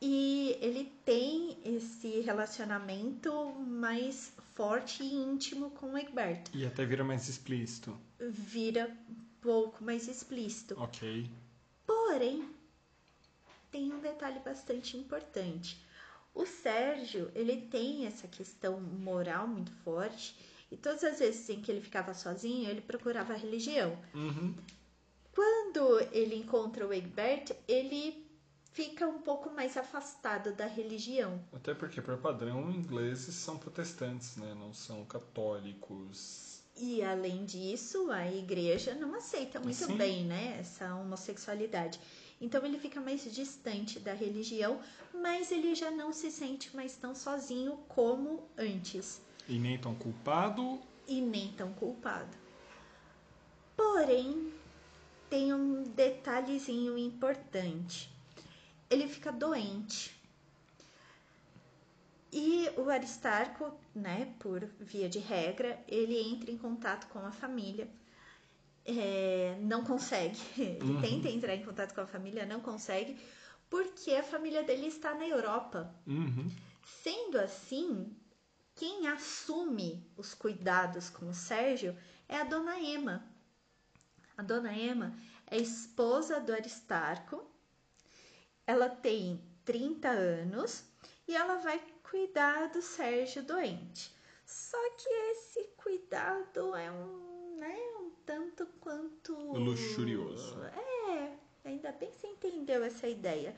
e 0.00 0.56
ele 0.60 0.92
tem 1.04 1.56
esse 1.64 2.20
relacionamento 2.20 3.32
mais 3.66 4.32
forte 4.54 5.02
e 5.02 5.14
íntimo 5.14 5.70
com 5.70 5.92
o 5.92 5.98
Egbert. 5.98 6.50
E 6.52 6.66
até 6.66 6.84
vira 6.84 7.02
mais 7.02 7.28
explícito. 7.28 7.96
Vira 8.18 8.88
um 9.08 9.14
pouco 9.40 9.82
mais 9.82 10.08
explícito. 10.08 10.74
Ok. 10.78 11.30
Porém, 11.86 12.48
tem 13.70 13.92
um 13.92 14.00
detalhe 14.00 14.38
bastante 14.40 14.96
importante. 14.96 15.84
O 16.34 16.44
Sérgio, 16.44 17.30
ele 17.34 17.62
tem 17.62 18.06
essa 18.06 18.26
questão 18.26 18.80
moral 18.80 19.46
muito 19.46 19.72
forte 19.84 20.36
e 20.70 20.76
todas 20.76 21.04
as 21.04 21.18
vezes 21.20 21.48
em 21.48 21.60
que 21.60 21.70
ele 21.70 21.80
ficava 21.80 22.14
sozinho, 22.14 22.68
ele 22.68 22.80
procurava 22.80 23.32
a 23.32 23.36
religião. 23.36 23.96
Uhum. 24.12 24.54
Quando 25.32 26.00
ele 26.12 26.36
encontra 26.36 26.86
o 26.86 26.92
Egbert, 26.92 27.52
ele 27.66 28.23
fica 28.74 29.06
um 29.06 29.20
pouco 29.20 29.50
mais 29.50 29.76
afastado 29.76 30.52
da 30.52 30.66
religião. 30.66 31.40
Até 31.52 31.72
porque, 31.74 32.02
por 32.02 32.18
padrão, 32.18 32.70
ingleses 32.70 33.34
são 33.36 33.56
protestantes, 33.56 34.36
né? 34.36 34.52
Não 34.58 34.74
são 34.74 35.04
católicos. 35.04 36.60
E 36.76 37.02
além 37.04 37.44
disso, 37.44 38.10
a 38.10 38.26
igreja 38.30 38.94
não 38.96 39.14
aceita 39.14 39.60
muito 39.60 39.86
bem, 39.94 40.24
né, 40.24 40.56
essa 40.58 40.92
homossexualidade. 40.96 42.00
Então 42.40 42.64
ele 42.66 42.80
fica 42.80 43.00
mais 43.00 43.22
distante 43.32 44.00
da 44.00 44.12
religião, 44.12 44.80
mas 45.14 45.52
ele 45.52 45.72
já 45.76 45.92
não 45.92 46.12
se 46.12 46.32
sente 46.32 46.74
mais 46.74 46.96
tão 46.96 47.14
sozinho 47.14 47.76
como 47.86 48.42
antes 48.58 49.22
E 49.48 49.56
nem 49.56 49.78
tão 49.78 49.94
culpado. 49.94 50.80
e 51.06 51.20
nem 51.20 51.52
tão 51.52 51.72
culpado. 51.74 52.36
Porém, 53.76 54.52
tem 55.30 55.54
um 55.54 55.84
detalhezinho 55.84 56.98
importante. 56.98 58.13
Ele 58.94 59.08
fica 59.08 59.30
doente. 59.32 60.00
E 62.32 62.68
o 62.76 62.90
Aristarco, 62.90 63.72
né, 63.94 64.34
por 64.40 64.60
via 64.80 65.08
de 65.08 65.18
regra, 65.18 65.82
ele 65.86 66.18
entra 66.18 66.50
em 66.50 66.58
contato 66.58 67.06
com 67.08 67.18
a 67.20 67.30
família. 67.30 67.88
É, 68.84 69.56
não 69.60 69.82
consegue. 69.84 70.38
Ele 70.58 70.92
Uhum. 70.92 71.00
tenta 71.00 71.28
entrar 71.28 71.54
em 71.54 71.64
contato 71.64 71.94
com 71.94 72.02
a 72.02 72.06
família, 72.06 72.44
não 72.44 72.60
consegue, 72.60 73.18
porque 73.70 74.12
a 74.12 74.22
família 74.22 74.62
dele 74.62 74.86
está 74.88 75.14
na 75.14 75.26
Europa. 75.26 75.94
Uhum. 76.06 76.50
Sendo 76.84 77.38
assim, 77.38 78.14
quem 78.74 79.08
assume 79.08 80.06
os 80.16 80.34
cuidados 80.34 81.08
com 81.08 81.28
o 81.30 81.34
Sérgio 81.34 81.96
é 82.28 82.36
a 82.36 82.44
dona 82.44 82.78
Ema. 82.78 83.24
A 84.36 84.42
dona 84.42 84.76
Ema 84.76 85.16
é 85.46 85.56
esposa 85.56 86.38
do 86.40 86.52
Aristarco. 86.52 87.42
Ela 88.66 88.88
tem 88.88 89.40
30 89.64 90.08
anos 90.08 90.84
e 91.26 91.34
ela 91.34 91.56
vai 91.56 91.82
cuidar 92.10 92.68
do 92.68 92.80
Sérgio 92.80 93.42
doente. 93.42 94.14
Só 94.46 94.78
que 94.96 95.08
esse 95.08 95.64
cuidado 95.76 96.74
é 96.76 96.90
um, 96.90 97.56
né, 97.58 97.76
um 98.00 98.10
tanto 98.24 98.66
quanto 98.80 99.34
Luxurioso. 99.34 100.62
É, 100.64 101.32
ainda 101.64 101.92
bem 101.92 102.10
que 102.10 102.16
você 102.16 102.26
entendeu 102.26 102.84
essa 102.84 103.08
ideia. 103.08 103.54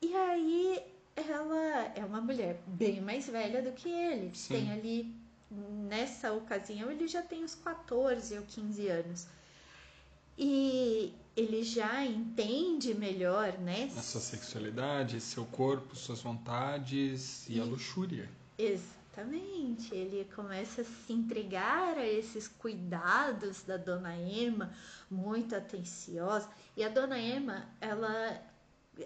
E 0.00 0.14
aí 0.16 0.82
ela 1.14 1.92
é 1.94 2.04
uma 2.04 2.20
mulher 2.20 2.60
bem 2.66 3.00
mais 3.00 3.28
velha 3.28 3.62
do 3.62 3.72
que 3.72 3.88
ele. 3.90 4.34
Sim. 4.34 4.54
Tem 4.54 4.72
ali, 4.72 5.14
nessa 5.50 6.32
ocasião, 6.32 6.90
ele 6.90 7.06
já 7.06 7.22
tem 7.22 7.44
uns 7.44 7.54
14 7.54 8.38
ou 8.38 8.44
15 8.44 8.88
anos. 8.88 9.26
E 10.38 11.14
ele 11.36 11.62
já 11.62 12.04
entende 12.04 12.94
melhor, 12.94 13.56
né? 13.58 13.90
A 13.96 14.02
sua 14.02 14.20
sexualidade, 14.20 15.20
seu 15.20 15.44
corpo, 15.46 15.96
suas 15.96 16.20
vontades 16.20 17.48
e 17.48 17.60
a 17.60 17.64
E- 17.64 17.68
luxúria. 17.68 18.28
Exatamente. 18.58 19.94
Ele 19.94 20.24
começa 20.34 20.82
a 20.82 20.84
se 20.84 21.12
entregar 21.12 21.96
a 21.98 22.06
esses 22.06 22.48
cuidados 22.48 23.62
da 23.62 23.76
dona 23.76 24.16
Emma, 24.16 24.72
muito 25.10 25.54
atenciosa. 25.54 26.48
E 26.76 26.82
a 26.84 26.88
dona 26.88 27.18
Emma, 27.18 27.66
ela 27.80 28.40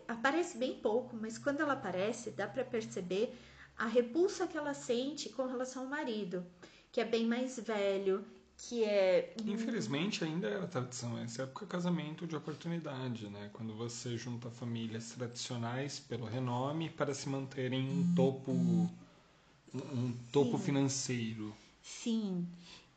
aparece 0.09 0.59
bem 0.59 0.75
pouco, 0.75 1.17
mas 1.17 1.39
quando 1.39 1.61
ela 1.61 1.75
aparece, 1.75 2.31
dá 2.31 2.47
para 2.47 2.65
perceber 2.65 3.37
a 3.79 3.87
repulsa 3.87 4.47
que 4.47 4.57
ela 4.57 4.75
sente 4.75 5.29
com 5.29 5.47
relação 5.47 5.85
ao 5.85 5.89
marido, 5.89 6.45
que 6.91 7.01
é 7.01 7.05
bem 7.05 7.27
mais 7.27 7.59
velho, 7.59 8.25
que 8.59 8.85
é 8.85 9.35
Infelizmente, 9.45 10.25
ainda 10.25 10.49
era 10.49 10.67
tradição. 10.67 11.19
Essa 11.19 11.43
época 11.43 11.65
é 11.65 11.69
casamento 11.69 12.27
de 12.27 12.35
oportunidade, 12.35 13.29
né? 13.29 13.51
Quando 13.53 13.75
você 13.75 14.17
junta 14.17 14.51
famílias 14.51 15.11
tradicionais 15.11 16.01
pelo 16.01 16.27
renome 16.27 16.91
para 16.91 17.13
se 17.13 17.29
manterem 17.29 17.89
um 17.89 18.15
topo, 18.15 18.53
um, 18.53 20.17
topo 20.33 20.57
Sim. 20.59 20.65
financeiro. 20.65 21.57
Sim, 21.83 22.47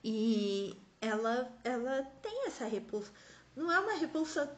e 0.03 0.75
ela, 1.01 1.51
ela 1.63 2.03
tem 2.21 2.47
essa 2.47 2.65
repulsa. 2.65 3.11
Não 3.55 3.71
é 3.71 3.79
uma 3.79 3.95
repulsa 3.97 4.55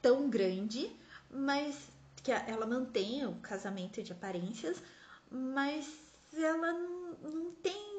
tão 0.00 0.28
grande, 0.28 0.90
mas 1.30 1.88
que 2.22 2.30
ela 2.30 2.66
mantém 2.66 3.24
o 3.26 3.34
casamento 3.36 4.02
de 4.02 4.12
aparências, 4.12 4.82
mas 5.30 5.88
ela 6.34 6.72
não, 6.72 7.12
não 7.22 7.50
tem 7.62 7.91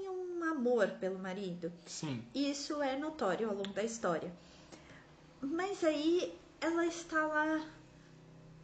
amor 0.53 0.87
pelo 0.99 1.19
marido. 1.19 1.71
Sim, 1.85 2.23
Isso 2.33 2.81
é 2.81 2.95
notório 2.97 3.49
ao 3.49 3.55
longo 3.55 3.73
da 3.73 3.83
história. 3.83 4.31
Mas 5.41 5.83
aí 5.83 6.33
ela 6.61 6.85
está 6.85 7.25
lá 7.25 7.65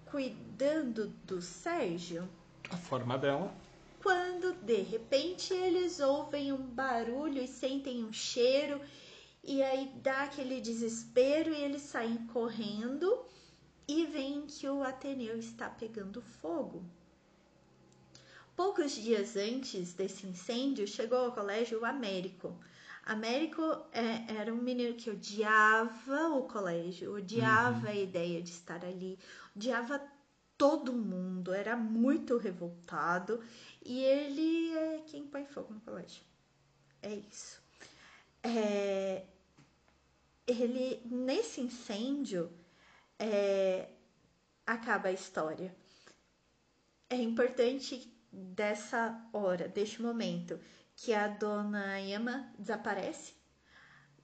cuidando 0.05 1.07
do 1.25 1.41
Sérgio 1.41 2.27
a 2.69 2.77
forma 2.77 3.17
dela. 3.17 3.53
quando 4.01 4.53
de 4.63 4.81
repente 4.81 5.53
eles 5.53 5.99
ouvem 5.99 6.53
um 6.53 6.65
barulho 6.65 7.41
e 7.41 7.47
sentem 7.47 8.03
um 8.03 8.13
cheiro 8.13 8.79
e 9.43 9.61
aí 9.61 9.91
dá 10.01 10.23
aquele 10.23 10.61
desespero 10.61 11.53
e 11.53 11.61
eles 11.61 11.81
saem 11.81 12.17
correndo 12.27 13.25
e 13.87 14.05
veem 14.05 14.45
que 14.45 14.67
o 14.67 14.83
Ateneu 14.83 15.37
está 15.37 15.69
pegando 15.69 16.21
fogo. 16.21 16.83
Poucos 18.59 18.91
dias 18.91 19.37
antes 19.37 19.93
desse 19.93 20.27
incêndio, 20.27 20.85
chegou 20.85 21.17
ao 21.19 21.31
colégio 21.31 21.79
o 21.79 21.85
Américo. 21.85 22.59
Américo 23.05 23.61
é, 23.93 24.35
era 24.37 24.53
um 24.53 24.61
menino 24.61 24.95
que 24.95 25.09
odiava 25.09 26.27
o 26.35 26.43
colégio, 26.43 27.15
odiava 27.15 27.87
a 27.87 27.95
ideia 27.95 28.41
de 28.41 28.49
estar 28.49 28.83
ali, 28.83 29.17
odiava 29.55 30.05
todo 30.57 30.91
mundo, 30.91 31.53
era 31.53 31.77
muito 31.77 32.35
revoltado 32.35 33.41
e 33.81 34.03
ele 34.03 34.75
é 34.75 35.03
quem 35.07 35.25
põe 35.25 35.45
fogo 35.45 35.73
no 35.73 35.79
colégio. 35.79 36.21
É 37.01 37.15
isso. 37.15 37.61
É, 38.43 39.23
ele, 40.45 41.01
nesse 41.05 41.61
incêndio, 41.61 42.51
é, 43.17 43.87
acaba 44.67 45.07
a 45.07 45.13
história. 45.13 45.73
É 47.09 47.15
importante 47.15 48.18
dessa 48.31 49.27
hora, 49.33 49.67
deste 49.67 50.01
momento, 50.01 50.59
que 50.95 51.13
a 51.13 51.27
dona 51.27 51.99
Emma 51.99 52.51
desaparece. 52.57 53.33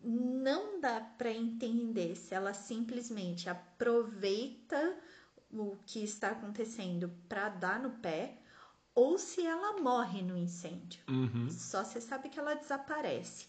Não 0.03 0.79
dá 0.79 1.01
para 1.01 1.31
entender 1.31 2.15
se 2.15 2.35
ela 2.35 2.53
simplesmente 2.53 3.49
aproveita 3.49 4.97
o 5.51 5.77
que 5.85 6.03
está 6.03 6.31
acontecendo 6.31 7.11
para 7.27 7.49
dar 7.49 7.79
no 7.79 7.91
pé 7.91 8.37
ou 8.93 9.17
se 9.17 9.45
ela 9.45 9.81
morre 9.81 10.21
no 10.21 10.37
incêndio. 10.37 11.01
Uhum. 11.09 11.49
Só 11.49 11.83
você 11.83 11.99
sabe 11.99 12.29
que 12.29 12.39
ela 12.39 12.53
desaparece. 12.53 13.47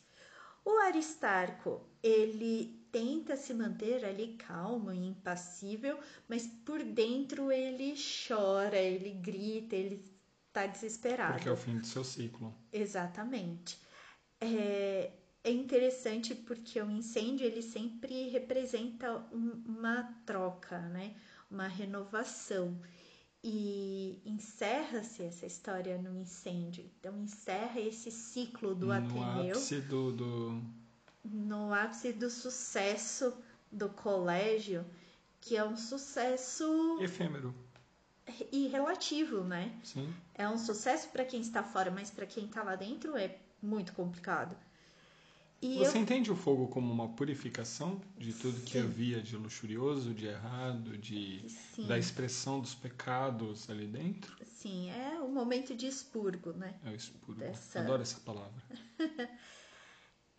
O 0.65 0.79
Aristarco, 0.79 1.81
ele 2.03 2.85
tenta 2.91 3.37
se 3.37 3.55
manter 3.55 4.05
ali 4.05 4.35
calmo 4.37 4.93
e 4.93 5.07
impassível, 5.07 5.99
mas 6.29 6.47
por 6.47 6.83
dentro 6.83 7.53
ele 7.53 7.95
chora, 8.27 8.77
ele 8.77 9.11
grita, 9.11 9.77
ele 9.77 10.16
está 10.57 10.67
desesperado. 10.67 11.35
Porque 11.35 11.49
é 11.49 11.53
o 11.53 11.57
fim 11.57 11.79
do 11.79 11.87
seu 11.87 12.03
ciclo. 12.03 12.55
Exatamente. 12.73 13.79
É, 14.41 15.13
é 15.45 15.51
interessante 15.51 16.35
porque 16.35 16.81
o 16.81 16.91
incêndio 16.91 17.47
ele 17.47 17.63
sempre 17.63 18.29
representa 18.29 19.19
um- 19.33 19.63
uma 19.67 20.03
troca, 20.25 20.79
né? 20.89 21.15
Uma 21.51 21.69
renovação. 21.69 22.81
E 23.45 24.21
encerra-se 24.25 25.23
essa 25.23 25.47
história 25.47 25.97
no 25.99 26.19
incêndio. 26.21 26.91
Então 26.99 27.17
encerra 27.23 27.79
esse 27.81 28.11
ciclo 28.11 28.75
do 28.75 28.87
no 28.87 28.93
Ateneu 28.93 29.51
ápice 29.57 29.81
do, 29.83 30.13
do... 30.13 30.63
no 31.25 31.73
ápice 31.73 32.13
do 32.13 32.29
sucesso 32.29 33.33
do 33.71 33.89
colégio, 33.91 34.85
que 35.41 35.57
é 35.57 35.65
um 35.65 35.77
sucesso 35.77 36.99
efêmero. 37.01 37.55
E 38.53 38.67
relativo, 38.69 39.45
né? 39.45 39.73
Sim. 39.83 40.13
É 40.35 40.49
um 40.49 40.59
sucesso 40.59 41.09
para 41.09 41.25
quem 41.25 41.41
está 41.41 41.63
fora, 41.63 41.91
mas 41.91 42.11
para 42.11 42.27
quem 42.27 42.45
está 42.47 42.63
lá 42.63 42.77
dentro 42.77 43.17
é 43.17 43.39
muito 43.63 43.93
complicado. 43.93 44.57
E 45.63 45.79
Você 45.79 45.97
eu, 45.97 46.03
entende 46.03 46.31
o 46.31 46.37
fogo 46.37 46.69
como 46.69 46.93
uma 46.93 47.09
purificação 47.09 48.01
de 48.19 48.33
tudo 48.33 48.61
que 48.61 48.73
Sim. 48.73 48.85
havia 48.85 49.23
de 49.23 49.37
luxurioso, 49.37 50.13
de 50.13 50.27
errado, 50.27 50.99
de 50.99 51.49
sim, 51.49 51.87
da 51.87 51.99
expressão 51.99 52.61
dos 52.61 52.75
pecados 52.75 53.69
ali 53.71 53.87
dentro? 53.87 54.37
sim, 54.45 54.91
é 54.91 55.21
um 55.21 55.33
momento 55.33 55.75
de 55.75 55.87
expurgo, 55.87 56.53
né? 56.53 56.75
É 56.85 56.91
o 56.91 56.95
expurgo. 56.95 57.41
Dessa- 57.41 57.81
Adoro 57.81 58.03
essa 58.03 58.21
palavra. 58.21 58.63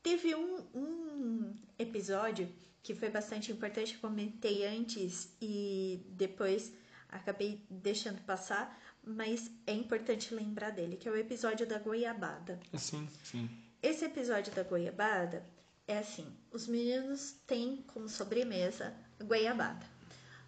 Teve 0.03 0.35
um, 0.35 0.63
um 0.73 1.53
episódio 1.77 2.49
que 2.81 2.95
foi 2.95 3.09
bastante 3.09 3.51
importante, 3.51 3.95
eu 3.95 3.99
comentei 3.99 4.65
antes 4.65 5.35
e 5.41 5.99
depois 6.11 6.71
acabei 7.09 7.65
deixando 7.69 8.21
passar, 8.23 8.79
mas 9.03 9.51
é 9.65 9.73
importante 9.73 10.33
lembrar 10.33 10.71
dele, 10.71 10.97
que 10.97 11.07
é 11.07 11.11
o 11.11 11.17
episódio 11.17 11.65
da 11.65 11.79
goiabada. 11.79 12.59
Assim, 12.73 13.07
sim. 13.23 13.49
Esse 13.81 14.05
episódio 14.05 14.53
da 14.53 14.63
goiabada 14.63 15.45
é 15.87 15.99
assim: 15.99 16.27
os 16.51 16.67
meninos 16.67 17.33
têm 17.45 17.83
como 17.87 18.09
sobremesa 18.09 18.95
goiabada. 19.23 19.85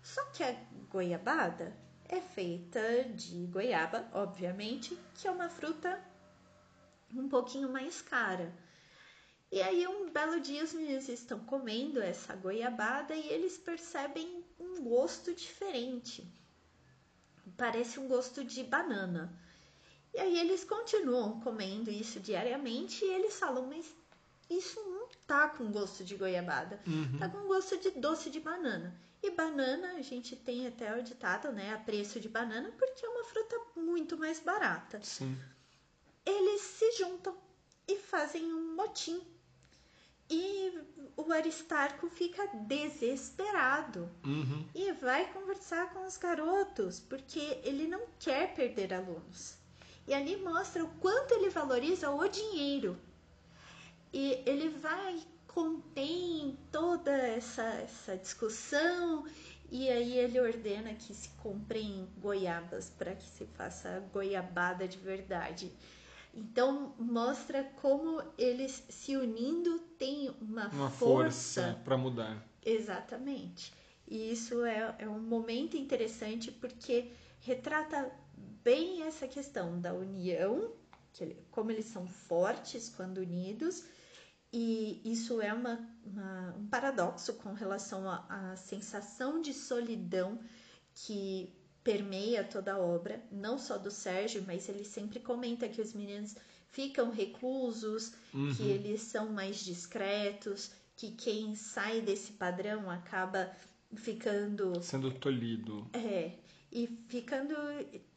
Só 0.02 0.24
que 0.32 0.44
a 0.44 0.56
goiabada 0.90 1.76
é 2.08 2.20
feita 2.20 3.04
de 3.14 3.46
goiaba, 3.46 4.10
obviamente, 4.14 4.98
que 5.16 5.28
é 5.28 5.32
uma 5.32 5.50
fruta 5.50 6.04
um 7.14 7.30
pouquinho 7.30 7.72
mais 7.72 8.02
cara. 8.02 8.54
E 9.52 9.62
aí, 9.62 9.88
um 9.88 10.12
belo 10.12 10.40
dia, 10.40 10.64
os 10.64 10.74
meninos 10.74 11.10
estão 11.10 11.40
comendo 11.40 12.02
essa 12.02 12.36
goiabada 12.36 13.16
e 13.16 13.30
eles 13.30 13.58
percebem 13.58 14.44
um 14.60 14.84
gosto 14.84 15.34
diferente. 15.34 16.28
Parece 17.58 18.00
um 18.00 18.08
gosto 18.08 18.44
de 18.44 18.64
banana. 18.64 19.32
E 20.14 20.20
aí, 20.20 20.38
eles 20.40 20.64
continuam 20.64 21.40
comendo 21.42 21.90
isso 21.92 22.20
diariamente 22.20 23.04
e 23.06 23.14
eles 23.14 23.40
falam: 23.40 23.66
Mas 23.68 23.86
isso 24.50 24.80
não 24.90 25.08
tá 25.28 25.50
com 25.50 25.72
gosto 25.72 26.04
de 26.04 26.16
goiabada, 26.16 26.82
Uhum. 26.88 27.20
tá 27.20 27.30
com 27.30 27.48
gosto 27.48 27.78
de 27.78 27.92
doce 27.92 28.30
de 28.30 28.40
banana. 28.40 28.94
E 29.22 29.32
banana, 29.32 29.94
a 29.94 30.02
gente 30.02 30.36
tem 30.36 30.66
até 30.66 30.98
o 30.98 31.04
ditado, 31.04 31.52
né? 31.52 31.74
A 31.74 31.78
preço 31.78 32.20
de 32.20 32.30
banana, 32.30 32.72
porque 32.78 33.06
é 33.06 33.10
uma 33.10 33.24
fruta 33.26 33.60
muito 33.76 34.18
mais 34.18 34.40
barata 34.40 35.00
Sim. 35.04 35.38
eles 36.26 36.62
se 36.62 36.92
juntam 36.94 37.36
e 37.88 37.98
fazem 37.98 38.54
um 38.54 38.76
motim. 38.76 39.22
E 40.30 40.80
o 41.18 41.32
Aristarco 41.34 42.08
fica 42.10 42.46
desesperado 42.48 44.10
Uhum. 44.24 44.66
e 44.76 44.92
vai 44.94 45.32
conversar 45.34 45.92
com 45.94 46.06
os 46.06 46.18
garotos, 46.18 47.00
porque 47.00 47.60
ele 47.64 47.88
não 47.88 48.02
quer 48.20 48.54
perder 48.54 48.94
alunos. 48.94 49.58
E 50.08 50.14
ali 50.14 50.38
mostra 50.38 50.84
o 50.84 50.90
quanto 51.00 51.34
ele 51.34 51.50
valoriza 51.50 52.10
o 52.10 52.28
dinheiro. 52.28 52.98
E 54.14 54.42
ele 54.46 54.70
vai 54.70 55.22
contém 55.48 56.58
toda 56.72 57.12
essa, 57.12 57.64
essa 57.64 58.16
discussão 58.18 59.26
e 59.72 59.90
aí 59.90 60.18
ele 60.18 60.40
ordena 60.40 60.94
que 60.94 61.14
se 61.14 61.30
comprem 61.30 62.08
goiabas 62.18 62.90
para 62.90 63.14
que 63.16 63.28
se 63.28 63.46
faça 63.46 64.04
goiabada 64.12 64.88
de 64.88 64.98
verdade. 64.98 65.72
Então 66.34 66.94
mostra 66.98 67.64
como 67.82 68.22
eles 68.38 68.84
se 68.90 69.18
unindo 69.18 69.80
têm 69.98 70.30
uma, 70.42 70.68
Uma 70.70 70.90
força 70.90 71.62
força 71.64 71.82
para 71.84 71.98
mudar. 71.98 72.46
Exatamente. 72.64 73.74
E 74.08 74.32
isso 74.32 74.64
é, 74.64 74.96
é 75.00 75.10
um 75.10 75.20
momento 75.20 75.78
interessante 75.78 76.52
porque 76.52 77.12
retrata 77.42 78.12
bem 78.64 79.04
essa 79.04 79.28
questão 79.28 79.80
da 79.80 79.94
união, 79.94 80.72
que, 81.14 81.36
como 81.52 81.72
eles 81.72 81.86
são 81.86 82.08
fortes 82.08 82.90
quando 82.90 83.20
unidos, 83.20 83.84
e 84.52 85.02
isso 85.06 85.42
é 85.42 85.54
uma, 85.54 85.88
uma, 86.04 86.56
um 86.58 86.68
paradoxo 86.68 87.34
com 87.36 87.54
relação 87.54 88.10
à 88.10 88.56
sensação 88.56 89.42
de 89.42 89.54
solidão 89.54 90.40
que 90.96 91.54
permeia 91.84 92.44
toda 92.44 92.74
a 92.74 92.80
obra, 92.80 93.22
não 93.32 93.58
só 93.58 93.78
do 93.78 93.90
Sérgio, 93.90 94.44
mas 94.46 94.68
ele 94.68 94.84
sempre 94.84 95.20
comenta 95.20 95.68
que 95.68 95.82
os 95.82 95.94
meninos 95.94 96.36
ficam 96.72 97.12
reclusos, 97.12 98.14
uhum. 98.34 98.54
que 98.54 98.64
eles 98.64 99.02
são 99.02 99.30
mais 99.30 99.64
discretos, 99.64 100.72
que 100.96 101.12
quem 101.12 101.56
sai 101.56 102.02
desse 102.02 102.34
padrão 102.34 102.90
acaba 102.90 103.52
ficando. 103.96 104.82
Sendo 104.82 105.12
tolhido. 105.12 105.88
É, 105.94 106.34
e 106.72 106.88
ficando 107.08 107.56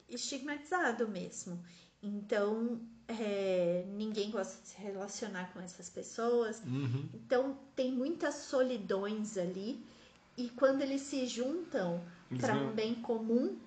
estigmatizado 0.09 1.09
mesmo. 1.09 1.63
Então, 2.03 2.81
é, 3.07 3.85
ninguém 3.89 4.31
gosta 4.31 4.61
de 4.61 4.69
se 4.69 4.81
relacionar 4.81 5.53
com 5.53 5.61
essas 5.61 5.89
pessoas. 5.89 6.61
Uhum. 6.67 7.09
Então, 7.15 7.59
tem 7.77 7.93
muitas 7.93 8.35
solidões 8.35 9.39
ali. 9.39 9.81
E 10.37 10.49
quando 10.49 10.83
eles 10.83 11.03
se 11.03 11.27
juntam 11.27 12.03
para 12.39 12.55
um 12.55 12.73
bem 12.73 12.95
comum, 12.97 13.59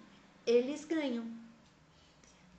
eles 0.45 0.86
ganham. 0.86 1.25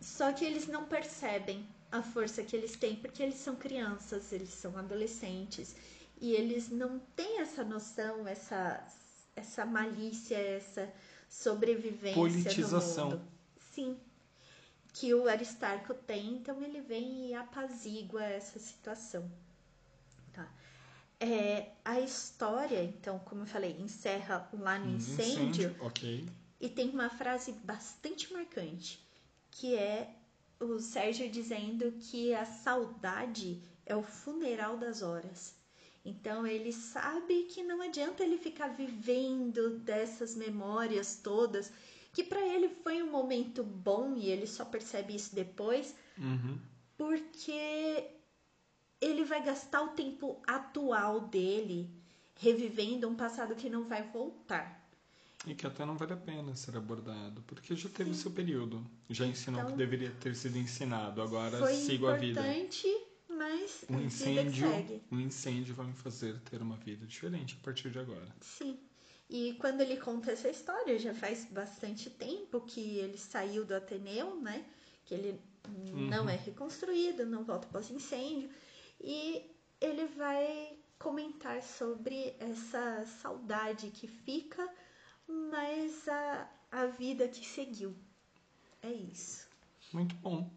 Só 0.00 0.32
que 0.32 0.44
eles 0.44 0.66
não 0.66 0.84
percebem 0.84 1.66
a 1.90 2.02
força 2.02 2.42
que 2.42 2.54
eles 2.56 2.76
têm, 2.76 2.96
porque 2.96 3.22
eles 3.22 3.36
são 3.36 3.56
crianças, 3.56 4.32
eles 4.32 4.50
são 4.50 4.76
adolescentes. 4.76 5.74
E 6.20 6.32
eles 6.32 6.70
não 6.70 6.98
têm 7.14 7.40
essa 7.40 7.62
noção, 7.62 8.26
essa, 8.26 8.86
essa 9.34 9.64
malícia, 9.66 10.36
essa 10.36 10.92
sobrevivência 11.28 12.14
Politização. 12.14 13.10
no 13.10 13.16
mundo. 13.16 13.28
Sim, 13.72 13.96
que 14.94 15.12
o 15.12 15.28
Aristarco 15.28 15.92
tem, 15.92 16.36
então 16.36 16.62
ele 16.62 16.80
vem 16.80 17.28
e 17.28 17.34
apazigua 17.34 18.24
essa 18.24 18.58
situação. 18.58 19.30
Tá? 20.32 20.48
É, 21.18 21.70
a 21.84 21.98
história, 22.00 22.82
então, 22.82 23.18
como 23.20 23.42
eu 23.42 23.46
falei, 23.46 23.72
encerra 23.80 24.48
lá 24.52 24.78
no 24.78 24.96
incêndio, 24.96 25.70
incêndio 25.70 25.76
okay. 25.80 26.28
e 26.60 26.68
tem 26.68 26.90
uma 26.90 27.08
frase 27.08 27.52
bastante 27.52 28.30
marcante, 28.32 29.02
que 29.50 29.74
é 29.74 30.14
o 30.60 30.78
Sérgio 30.78 31.30
dizendo 31.30 31.92
que 31.92 32.34
a 32.34 32.44
saudade 32.44 33.62
é 33.86 33.96
o 33.96 34.02
funeral 34.02 34.76
das 34.76 35.00
horas. 35.00 35.54
Então 36.04 36.46
ele 36.46 36.72
sabe 36.72 37.44
que 37.44 37.62
não 37.62 37.82
adianta 37.82 38.22
ele 38.22 38.38
ficar 38.38 38.68
vivendo 38.68 39.78
dessas 39.80 40.36
memórias 40.36 41.16
todas, 41.16 41.72
que 42.12 42.22
para 42.22 42.40
ele 42.46 42.68
foi 42.68 43.02
um 43.02 43.10
momento 43.10 43.64
bom 43.64 44.14
e 44.16 44.30
ele 44.30 44.46
só 44.46 44.64
percebe 44.64 45.16
isso 45.16 45.34
depois, 45.34 45.94
uhum. 46.16 46.58
porque 46.96 48.15
ele 49.00 49.24
vai 49.24 49.42
gastar 49.42 49.82
o 49.82 49.88
tempo 49.88 50.40
atual 50.46 51.20
dele 51.20 51.90
revivendo 52.36 53.08
um 53.08 53.14
passado 53.14 53.54
que 53.54 53.68
não 53.68 53.84
vai 53.84 54.02
voltar. 54.02 54.84
E 55.46 55.54
que 55.54 55.66
até 55.66 55.84
não 55.84 55.96
vale 55.96 56.12
a 56.12 56.16
pena 56.16 56.56
ser 56.56 56.76
abordado, 56.76 57.42
porque 57.46 57.76
já 57.76 57.88
teve 57.88 58.14
Sim. 58.14 58.22
seu 58.22 58.30
período. 58.32 58.84
Já 59.08 59.26
ensinou 59.26 59.60
então, 59.60 59.70
o 59.70 59.72
que 59.72 59.78
deveria 59.78 60.10
ter 60.10 60.34
sido 60.34 60.58
ensinado, 60.58 61.22
agora 61.22 61.64
sigo 61.72 62.08
a 62.08 62.16
vida. 62.16 62.42
Foi 62.42 62.50
importante 62.50 63.06
mas 63.28 63.84
um 63.90 64.00
incêndio, 64.00 65.02
um 65.10 65.20
incêndio 65.20 65.74
vai 65.74 65.86
me 65.86 65.92
fazer 65.92 66.38
ter 66.50 66.62
uma 66.62 66.76
vida 66.76 67.04
diferente 67.06 67.56
a 67.60 67.64
partir 67.64 67.90
de 67.90 67.98
agora. 67.98 68.26
Sim. 68.40 68.78
E 69.28 69.54
quando 69.58 69.80
ele 69.80 69.96
conta 69.96 70.30
essa 70.30 70.48
história, 70.48 70.98
já 70.98 71.12
faz 71.12 71.44
bastante 71.50 72.08
tempo 72.08 72.60
que 72.60 72.98
ele 72.98 73.18
saiu 73.18 73.64
do 73.64 73.74
Ateneu, 73.74 74.36
né? 74.40 74.64
Que 75.04 75.14
ele 75.14 75.40
uhum. 75.68 76.08
não 76.08 76.28
é 76.28 76.36
reconstruído, 76.36 77.26
não 77.26 77.44
volta 77.44 77.66
após 77.66 77.90
incêndio. 77.90 78.48
E 79.00 79.50
ele 79.80 80.06
vai 80.06 80.78
comentar 80.98 81.62
sobre 81.62 82.34
essa 82.38 83.04
saudade 83.04 83.90
que 83.90 84.06
fica, 84.06 84.68
mas 85.28 86.08
a, 86.08 86.48
a 86.72 86.86
vida 86.86 87.28
que 87.28 87.44
seguiu. 87.44 87.94
É 88.82 88.90
isso. 88.90 89.46
Muito 89.92 90.14
bom. 90.16 90.50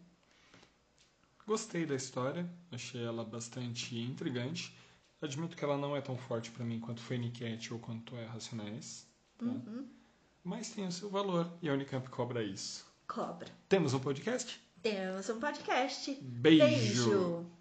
Gostei 1.46 1.84
da 1.84 1.94
história, 1.94 2.48
achei 2.70 3.02
ela 3.04 3.24
bastante 3.24 3.98
intrigante. 3.98 4.76
Admito 5.20 5.56
que 5.56 5.64
ela 5.64 5.76
não 5.76 5.96
é 5.96 6.00
tão 6.00 6.16
forte 6.16 6.50
para 6.50 6.64
mim 6.64 6.80
quanto 6.80 7.00
foi 7.00 7.18
Niket 7.18 7.72
ou 7.72 7.78
quanto 7.78 8.16
é 8.16 8.24
Racionais. 8.24 9.06
Tá? 9.36 9.46
Uhum. 9.46 9.86
Mas 10.42 10.70
tem 10.70 10.86
o 10.86 10.92
seu 10.92 11.10
valor 11.10 11.52
e 11.60 11.68
a 11.68 11.74
Unicamp 11.74 12.08
cobra 12.08 12.42
isso. 12.42 12.86
Cobra. 13.06 13.48
Temos 13.68 13.92
um 13.92 13.98
podcast? 13.98 14.60
Temos 14.80 15.28
um 15.28 15.38
podcast. 15.38 16.14
Beijo. 16.22 16.64
Beijo. 16.64 17.59